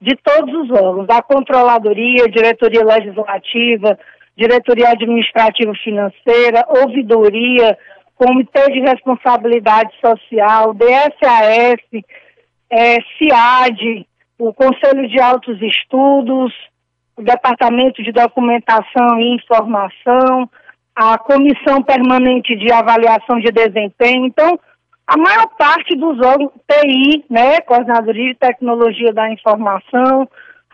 [0.00, 3.98] de todos os órgãos, da Controladoria, Diretoria Legislativa,
[4.36, 7.78] Diretoria Administrativa Financeira, Ouvidoria,
[8.14, 12.02] Comitê de Responsabilidade Social, DSAS,
[12.70, 14.06] é, CIAD,
[14.38, 16.52] o Conselho de Altos Estudos,
[17.16, 20.48] o Departamento de Documentação e Informação,
[20.94, 24.26] a Comissão Permanente de Avaliação de Desempenho.
[24.26, 24.58] Então,
[25.06, 30.28] a maior parte dos órgãos, TI, né, Coordenadoria de Tecnologia da Informação,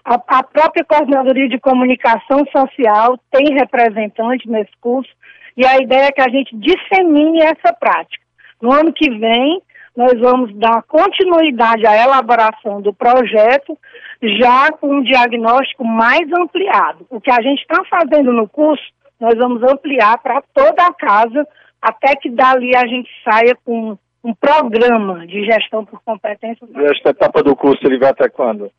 [0.04, 5.10] a, a própria Coordenadoria de Comunicação Social tem representante nesse curso,
[5.56, 8.24] e a ideia é que a gente dissemine essa prática.
[8.60, 9.60] No ano que vem,
[9.96, 13.78] nós vamos dar continuidade à elaboração do projeto,
[14.22, 17.06] já com um diagnóstico mais ampliado.
[17.10, 18.82] O que a gente está fazendo no curso,
[19.20, 21.46] nós vamos ampliar para toda a casa,
[21.80, 26.70] até que dali a gente saia com um programa de gestão por competências.
[26.70, 28.70] E esta etapa do curso ele vai até quando?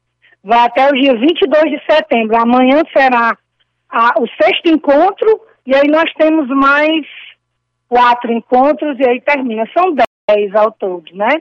[0.43, 2.37] Vai até o dia 22 de setembro.
[2.37, 3.37] Amanhã será
[3.89, 7.05] a, o sexto encontro e aí nós temos mais
[7.87, 9.65] quatro encontros e aí termina.
[9.77, 10.12] São dez
[10.55, 11.37] ao todo, né?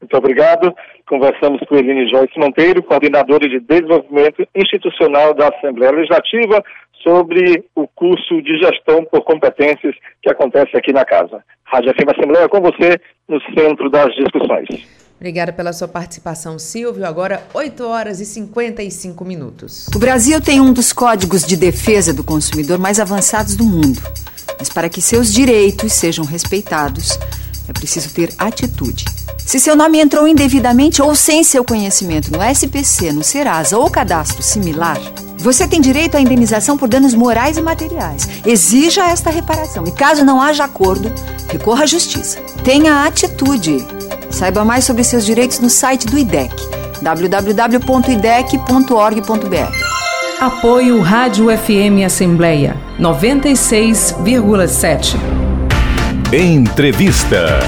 [0.00, 0.74] Muito obrigado.
[1.06, 6.62] Conversamos com Eline Joyce Monteiro, coordenadora de desenvolvimento institucional da Assembleia Legislativa,
[7.02, 11.44] sobre o curso de gestão por competências que acontece aqui na casa.
[11.64, 15.02] Rádio FM Assembleia com você no centro das discussões.
[15.16, 17.06] Obrigada pela sua participação, Silvio.
[17.06, 19.86] Agora, 8 horas e 55 minutos.
[19.94, 24.00] O Brasil tem um dos códigos de defesa do consumidor mais avançados do mundo.
[24.58, 27.18] Mas para que seus direitos sejam respeitados,
[27.68, 29.04] é preciso ter atitude.
[29.38, 34.42] Se seu nome entrou indevidamente ou sem seu conhecimento no SPC, no Serasa ou cadastro
[34.42, 34.98] similar,
[35.36, 38.28] você tem direito à indenização por danos morais e materiais.
[38.46, 41.12] Exija esta reparação e, caso não haja acordo,
[41.50, 42.38] recorra à justiça.
[42.62, 43.84] Tenha atitude.
[44.30, 46.54] Saiba mais sobre seus direitos no site do IDEC,
[47.02, 49.92] www.idec.org.br.
[50.40, 55.41] Apoio Rádio FM Assembleia 96,7.
[56.34, 57.60] Entrevista.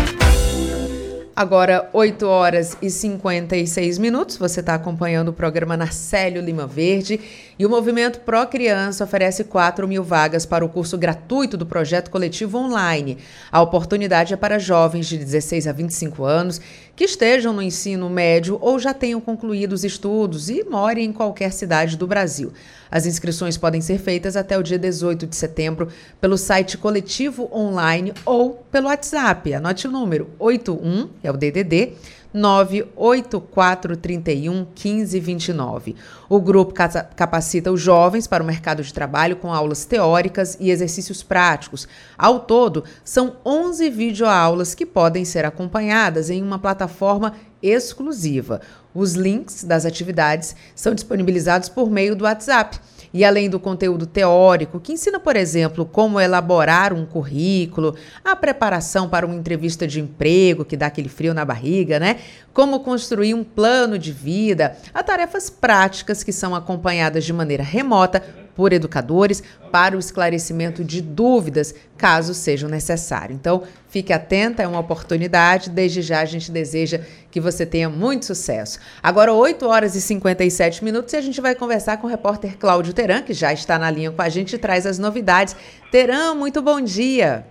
[1.36, 4.38] Agora, 8 horas e 56 minutos.
[4.38, 7.20] Você está acompanhando o programa Narcélio Lima Verde
[7.58, 12.08] e o Movimento Pró Criança oferece 4 mil vagas para o curso gratuito do projeto
[12.08, 13.18] coletivo online.
[13.52, 16.58] A oportunidade é para jovens de 16 a 25 anos
[16.96, 21.52] que estejam no ensino médio ou já tenham concluído os estudos e morem em qualquer
[21.52, 22.52] cidade do Brasil.
[22.90, 25.88] As inscrições podem ser feitas até o dia 18 de setembro
[26.20, 29.52] pelo site Coletivo Online ou pelo WhatsApp.
[29.54, 31.94] Anote o número 81, é o DDD,
[32.34, 35.94] 98431 1529.
[36.28, 41.22] O grupo capacita os jovens para o mercado de trabalho com aulas teóricas e exercícios
[41.22, 41.86] práticos.
[42.18, 48.60] Ao todo, são 11 videoaulas que podem ser acompanhadas em uma plataforma exclusiva.
[48.92, 52.80] Os links das atividades são disponibilizados por meio do WhatsApp
[53.14, 57.94] E além do conteúdo teórico, que ensina, por exemplo, como elaborar um currículo,
[58.24, 62.18] a preparação para uma entrevista de emprego, que dá aquele frio na barriga, né?
[62.52, 68.43] Como construir um plano de vida, a tarefas práticas que são acompanhadas de maneira remota
[68.54, 73.36] por educadores para o esclarecimento de dúvidas, caso sejam necessários.
[73.36, 75.70] Então, fique atenta, é uma oportunidade.
[75.70, 76.98] Desde já a gente deseja
[77.30, 78.78] que você tenha muito sucesso.
[79.02, 82.94] Agora, 8 horas e 57 minutos e a gente vai conversar com o repórter Cláudio
[82.94, 85.54] Teran, que já está na linha com a gente e traz as novidades.
[85.90, 87.44] Teran, muito bom dia.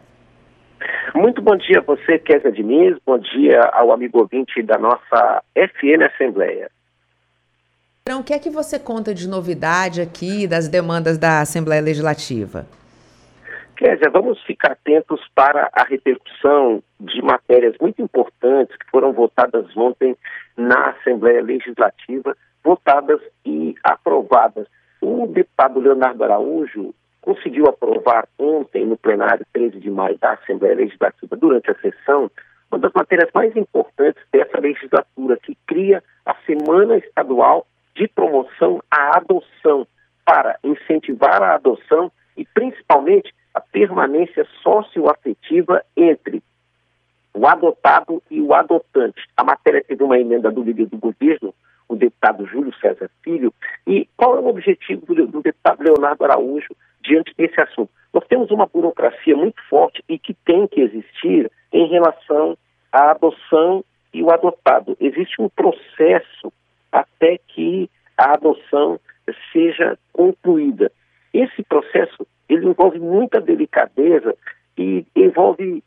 [1.15, 2.97] Muito bom dia a você, Kézia Diniz.
[3.05, 6.69] Bom dia ao amigo ouvinte da nossa FN Assembleia.
[8.05, 12.67] Então, o que é que você conta de novidade aqui das demandas da Assembleia Legislativa?
[13.77, 20.17] Kézia, vamos ficar atentos para a repercussão de matérias muito importantes que foram votadas ontem
[20.57, 24.67] na Assembleia Legislativa, votadas e aprovadas.
[25.01, 31.37] O deputado Leonardo Araújo conseguiu aprovar ontem no plenário 13 de maio da Assembleia Legislativa,
[31.37, 32.29] durante a sessão,
[32.69, 37.65] uma das matérias mais importantes dessa legislatura, que cria a Semana Estadual
[37.95, 39.87] de promoção à adoção,
[40.25, 46.41] para incentivar a adoção e principalmente a permanência socioafetiva entre
[47.33, 49.21] o adotado e o adotante.
[49.35, 51.53] A matéria teve uma emenda do líder do governo,
[51.89, 53.53] o deputado Júlio César Filho,
[53.85, 57.91] e qual é o objetivo do, do deputado Leonardo Araújo diante desse assunto?
[58.13, 62.55] Nós temos uma burocracia muito forte e que tem que existir em relação
[62.91, 63.83] à adoção
[64.13, 64.95] e o adotado.
[64.99, 66.52] Existe um processo
[67.23, 68.99] até que a adoção
[69.51, 70.91] seja concluída.
[71.33, 74.35] Esse processo ele envolve muita delicadeza
[74.77, 75.81] e envolve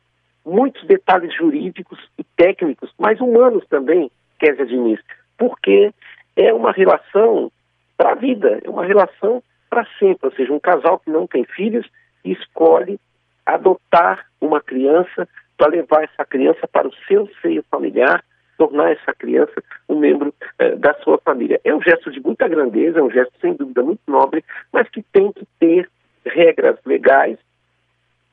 [0.45, 5.01] muitos detalhes jurídicos e técnicos, mas humanos também, Kézia Diniz,
[5.37, 5.93] porque
[6.35, 7.53] é uma relação
[7.97, 11.45] para a vida, é uma relação para sempre, ou seja, um casal que não tem
[11.45, 11.87] filhos
[12.25, 12.99] escolhe
[13.45, 18.25] adotar uma criança para levar essa criança para o seu seio familiar
[18.57, 21.61] tornar essa criança um membro eh, da sua família.
[21.65, 25.03] É um gesto de muita grandeza, é um gesto sem dúvida muito nobre, mas que
[25.03, 25.89] tem que ter
[26.25, 27.39] regras legais,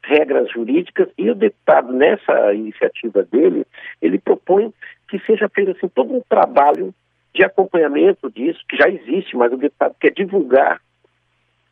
[0.03, 3.65] regras jurídicas, e o deputado, nessa iniciativa dele,
[4.01, 4.73] ele propõe
[5.07, 6.93] que seja feito assim, todo um trabalho
[7.33, 10.81] de acompanhamento disso, que já existe, mas o deputado quer divulgar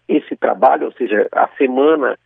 [0.07, 2.17] esse trabalho, ou seja, a semana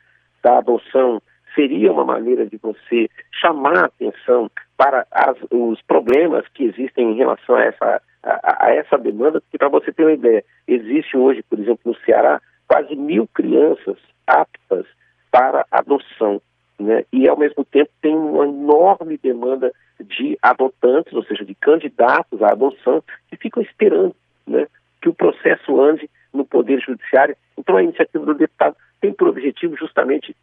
[0.41, 1.21] da adoção
[1.53, 7.15] seria uma maneira de você chamar a atenção para as, os problemas que existem em
[7.15, 11.43] relação a essa, a, a essa demanda, porque para você ter uma ideia, existe hoje,
[11.43, 13.97] por exemplo, no Ceará, quase mil crianças
[14.27, 14.85] aptas
[15.31, 16.41] para adoção.
[16.79, 17.05] Né?
[17.11, 22.51] E, ao mesmo tempo, tem uma enorme demanda de adotantes, ou seja, de candidatos à
[22.51, 24.15] adoção, que ficam esperando
[24.45, 24.67] né,
[25.01, 27.35] que o processo ande no Poder Judiciário.
[27.57, 30.35] Então, a iniciativa do deputado tem por objetivo justamente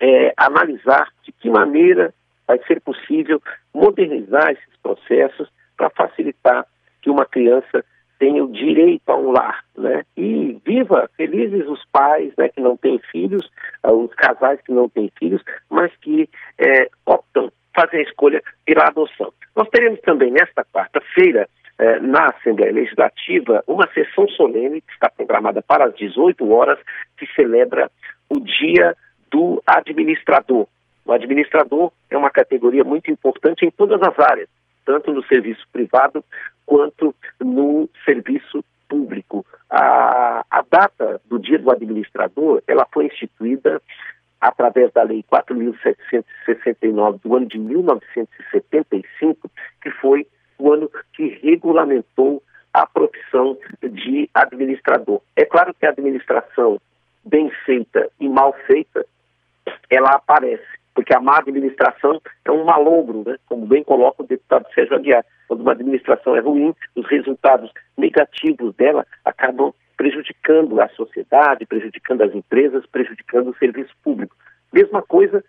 [0.00, 2.12] é, analisar de que maneira
[2.46, 3.40] vai ser possível
[3.74, 6.66] modernizar esses processos para facilitar
[7.02, 7.84] que uma criança
[8.18, 10.04] tenha o direito a um lar, né?
[10.16, 13.46] E viva felizes os pais, né, que não têm filhos,
[13.84, 16.28] uh, os casais que não têm filhos, mas que
[16.58, 19.32] é, optam fazer a escolha pela adoção.
[19.54, 21.46] Nós teremos também nesta quarta-feira
[21.78, 26.78] eh, na Assembleia Legislativa uma sessão solene que está programada para as 18 horas,
[27.18, 27.90] que celebra
[28.30, 28.96] o Dia
[29.30, 30.66] do administrador.
[31.06, 34.48] O administrador é uma categoria muito importante em todas as áreas,
[34.84, 36.24] tanto no serviço privado
[36.66, 39.46] quanto no serviço público.
[39.70, 43.80] A, a data do dia do administrador, ela foi instituída
[44.40, 49.50] através da Lei 4.769 do ano de 1975,
[49.82, 50.26] que foi
[50.58, 52.42] o ano que regulamentou
[52.72, 55.20] a profissão de administrador.
[55.36, 56.80] É claro que a administração
[57.24, 59.06] bem feita e mal feita
[59.88, 60.66] ela aparece,
[60.96, 63.36] porque a má administração é um malogro, né?
[63.46, 65.24] como bem coloca o deputado Sérgio Aguiar.
[65.46, 72.34] Quando uma administração é ruim, os resultados negativos dela acabam prejudicando a sociedade, prejudicando as
[72.34, 74.34] empresas, prejudicando o serviço público.
[74.72, 75.44] Mesma coisa,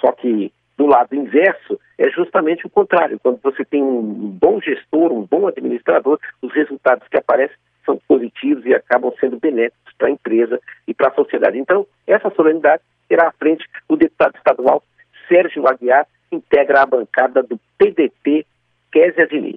[0.00, 3.18] só que do lado inverso, é justamente o contrário.
[3.20, 8.64] Quando você tem um bom gestor, um bom administrador, os resultados que aparecem são positivos
[8.64, 11.58] e acabam sendo benéficos para a empresa e para a sociedade.
[11.58, 14.82] Então, essa solenidade terá à frente o deputado estadual
[15.28, 18.46] Sérgio Aguiar, que integra a bancada do PDT
[18.92, 19.56] Kézia Diniz.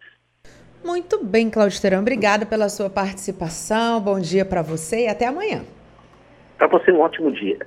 [0.84, 1.99] Muito bem, Cláudio Terão.
[1.99, 4.02] Obrigada pela sua participação.
[4.02, 5.64] Bom dia para você e até amanhã.
[6.58, 7.60] Para você, um ótimo dia.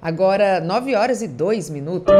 [0.00, 2.12] Agora, 9 horas e 2 minutos.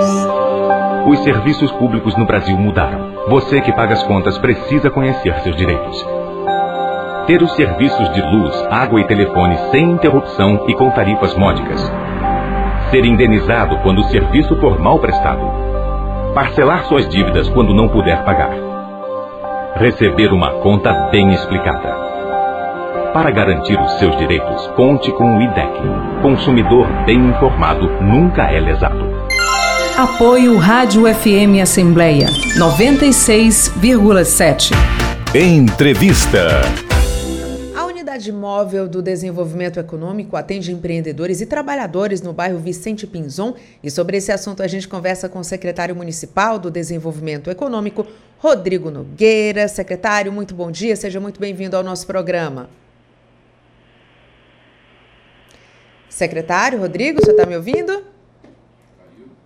[1.09, 3.27] Os serviços públicos no Brasil mudaram.
[3.29, 6.22] Você que paga as contas precisa conhecer seus direitos.
[7.33, 11.81] Ter os serviços de luz, água e telefone sem interrupção e com tarifas módicas.
[12.91, 15.41] Ser indenizado quando o serviço for mal prestado.
[16.35, 18.51] Parcelar suas dívidas quando não puder pagar.
[19.77, 21.97] Receber uma conta bem explicada.
[23.15, 25.73] Para garantir os seus direitos, conte com o IDEC.
[26.21, 29.11] Consumidor bem informado nunca é lesado.
[29.97, 32.27] Apoio Rádio FM Assembleia
[32.59, 34.75] 96,7.
[35.35, 36.92] Entrevista.
[38.23, 43.55] Unidade Móvel do Desenvolvimento Econômico atende empreendedores e trabalhadores no bairro Vicente Pinzon.
[43.83, 48.07] E sobre esse assunto a gente conversa com o secretário municipal do Desenvolvimento Econômico,
[48.39, 49.67] Rodrigo Nogueira.
[49.67, 52.71] Secretário, muito bom dia, seja muito bem-vindo ao nosso programa.
[56.09, 58.05] Secretário Rodrigo, você está me ouvindo?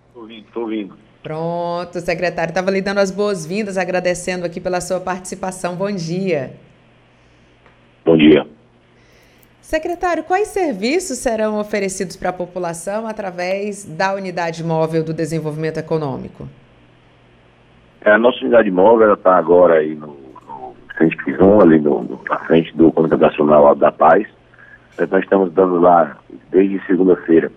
[0.07, 0.97] Estou ouvindo, estou ouvindo.
[1.23, 2.51] Pronto, secretário.
[2.51, 5.75] Estava lhe dando as boas-vindas, agradecendo aqui pela sua participação.
[5.75, 6.53] Bom dia.
[8.05, 8.46] Bom dia.
[9.67, 16.47] Secretário, quais serviços serão oferecidos para a população através da Unidade Móvel do Desenvolvimento Econômico?
[17.99, 20.07] É, a nossa unidade móvel está agora aí no,
[20.47, 24.25] no Centro Pison, ali no, no, na frente do Conjunto Nacional da Paz.
[24.97, 26.15] Nós estamos dando lá,
[26.49, 27.51] desde segunda-feira,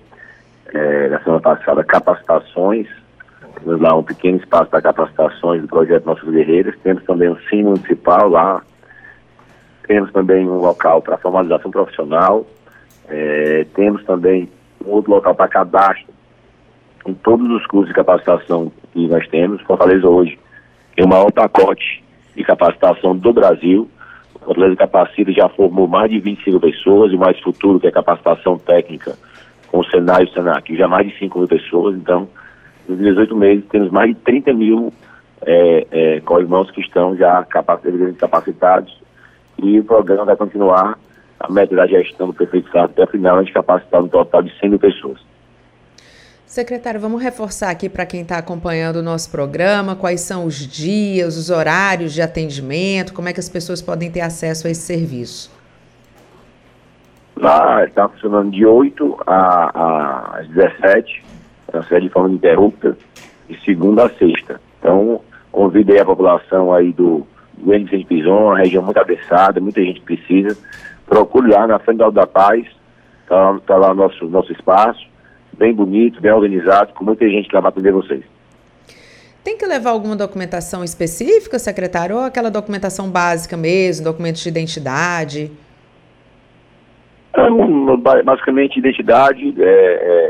[0.74, 2.88] é, na semana passada, capacitações.
[3.54, 6.76] Temos lá um pequeno espaço para capacitações do projeto Nossos Guerreiros.
[6.82, 8.64] Temos também um sim municipal lá.
[9.86, 12.46] Temos também um local para formalização profissional.
[13.08, 14.48] É, temos também
[14.84, 16.12] um outro local para cadastro
[17.06, 19.60] em todos os cursos de capacitação que nós temos.
[19.62, 20.38] Fortaleza hoje
[20.94, 22.04] tem o maior pacote
[22.36, 23.88] de capacitação do Brasil.
[24.44, 29.14] Fortaleza Capacita já formou mais de 25 pessoas e mais futuro, que é capacitação técnica
[29.68, 31.94] com o Senai e o Senac, já mais de 5 mil pessoas.
[31.96, 32.28] Então,
[32.88, 34.92] nos 18 meses, temos mais de 30 mil
[35.42, 39.00] é, é, co-irmãos que estão já capacitados
[39.62, 40.98] e o programa vai continuar.
[41.38, 44.52] A meta da gestão do prefeito Sarto até a final, gente capacitar um total de
[44.58, 45.18] 100 mil pessoas.
[46.44, 51.36] Secretário, vamos reforçar aqui para quem está acompanhando o nosso programa, quais são os dias,
[51.36, 55.50] os horários de atendimento, como é que as pessoas podem ter acesso a esse serviço?
[57.36, 61.24] Lá está funcionando de 8 a, a, às 17,
[61.68, 62.98] transfere de forma ininterrupta,
[63.48, 64.61] de segunda a sexta.
[64.78, 65.20] Então,
[65.52, 67.26] convidei a população aí do,
[67.61, 70.56] do NC de Pison, uma região muito abençada, muita gente precisa.
[71.06, 72.66] Procure lá na frente da Alda Paz,
[73.22, 75.11] está tá lá nosso, nosso espaço
[75.61, 78.24] bem bonito, bem organizado, com muita gente lá para atender vocês.
[79.44, 85.52] Tem que levar alguma documentação específica, secretário, ou aquela documentação básica mesmo, documentos de identidade?
[87.34, 89.64] É, basicamente, identidade, é,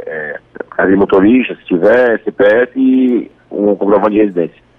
[0.06, 0.40] é,
[0.78, 4.69] é, motorista, se tiver, CPF e um comprovante de residência.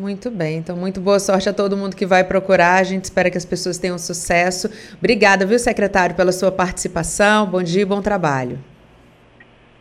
[0.00, 2.76] Muito bem, então muito boa sorte a todo mundo que vai procurar.
[2.76, 4.70] A gente espera que as pessoas tenham sucesso.
[4.96, 7.44] Obrigada, viu, secretário, pela sua participação.
[7.44, 8.58] Bom dia e bom trabalho.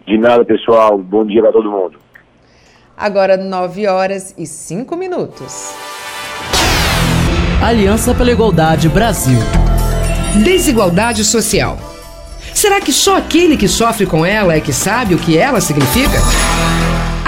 [0.05, 0.97] De nada, pessoal.
[0.97, 1.97] Bom dia para todo mundo.
[2.97, 5.74] Agora, 9 horas e 5 minutos.
[7.63, 9.39] Aliança pela Igualdade Brasil.
[10.43, 11.78] Desigualdade social.
[12.53, 16.20] Será que só aquele que sofre com ela é que sabe o que ela significa?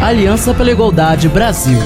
[0.00, 1.80] Aliança pela Igualdade Brasil.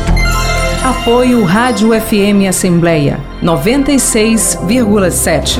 [0.84, 5.58] Apoio Rádio FM Assembleia 96,7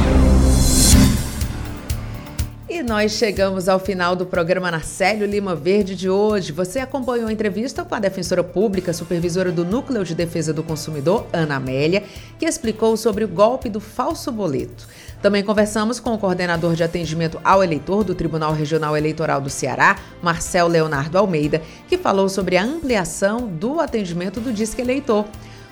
[2.92, 6.52] nós chegamos ao final do programa Narcélio Lima Verde de hoje.
[6.52, 11.26] Você acompanhou a entrevista com a defensora pública, supervisora do Núcleo de Defesa do Consumidor,
[11.32, 12.04] Ana Amélia,
[12.38, 14.86] que explicou sobre o golpe do falso boleto.
[15.22, 19.96] Também conversamos com o coordenador de atendimento ao eleitor do Tribunal Regional Eleitoral do Ceará,
[20.20, 25.24] Marcel Leonardo Almeida, que falou sobre a ampliação do atendimento do Disque Eleitor.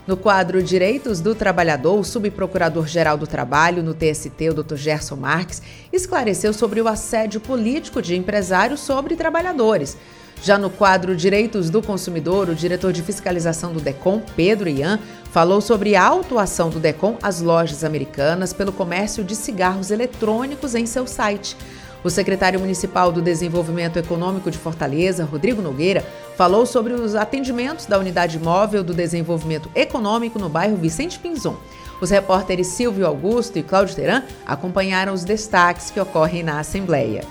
[0.07, 4.75] No quadro Direitos do Trabalhador, o subprocurador-geral do Trabalho no TST, o Dr.
[4.75, 9.97] Gerson Marques, esclareceu sobre o assédio político de empresários sobre trabalhadores.
[10.43, 14.99] Já no quadro Direitos do Consumidor, o diretor de fiscalização do DECOM, Pedro Ian,
[15.31, 20.87] falou sobre a autuação do DECOM às lojas americanas pelo comércio de cigarros eletrônicos em
[20.87, 21.55] seu site.
[22.03, 26.03] O secretário municipal do Desenvolvimento Econômico de Fortaleza, Rodrigo Nogueira,
[26.35, 31.55] falou sobre os atendimentos da Unidade Móvel do Desenvolvimento Econômico no bairro Vicente Pinzon.
[32.01, 37.23] Os repórteres Silvio Augusto e Cláudio Teran acompanharam os destaques que ocorrem na Assembleia.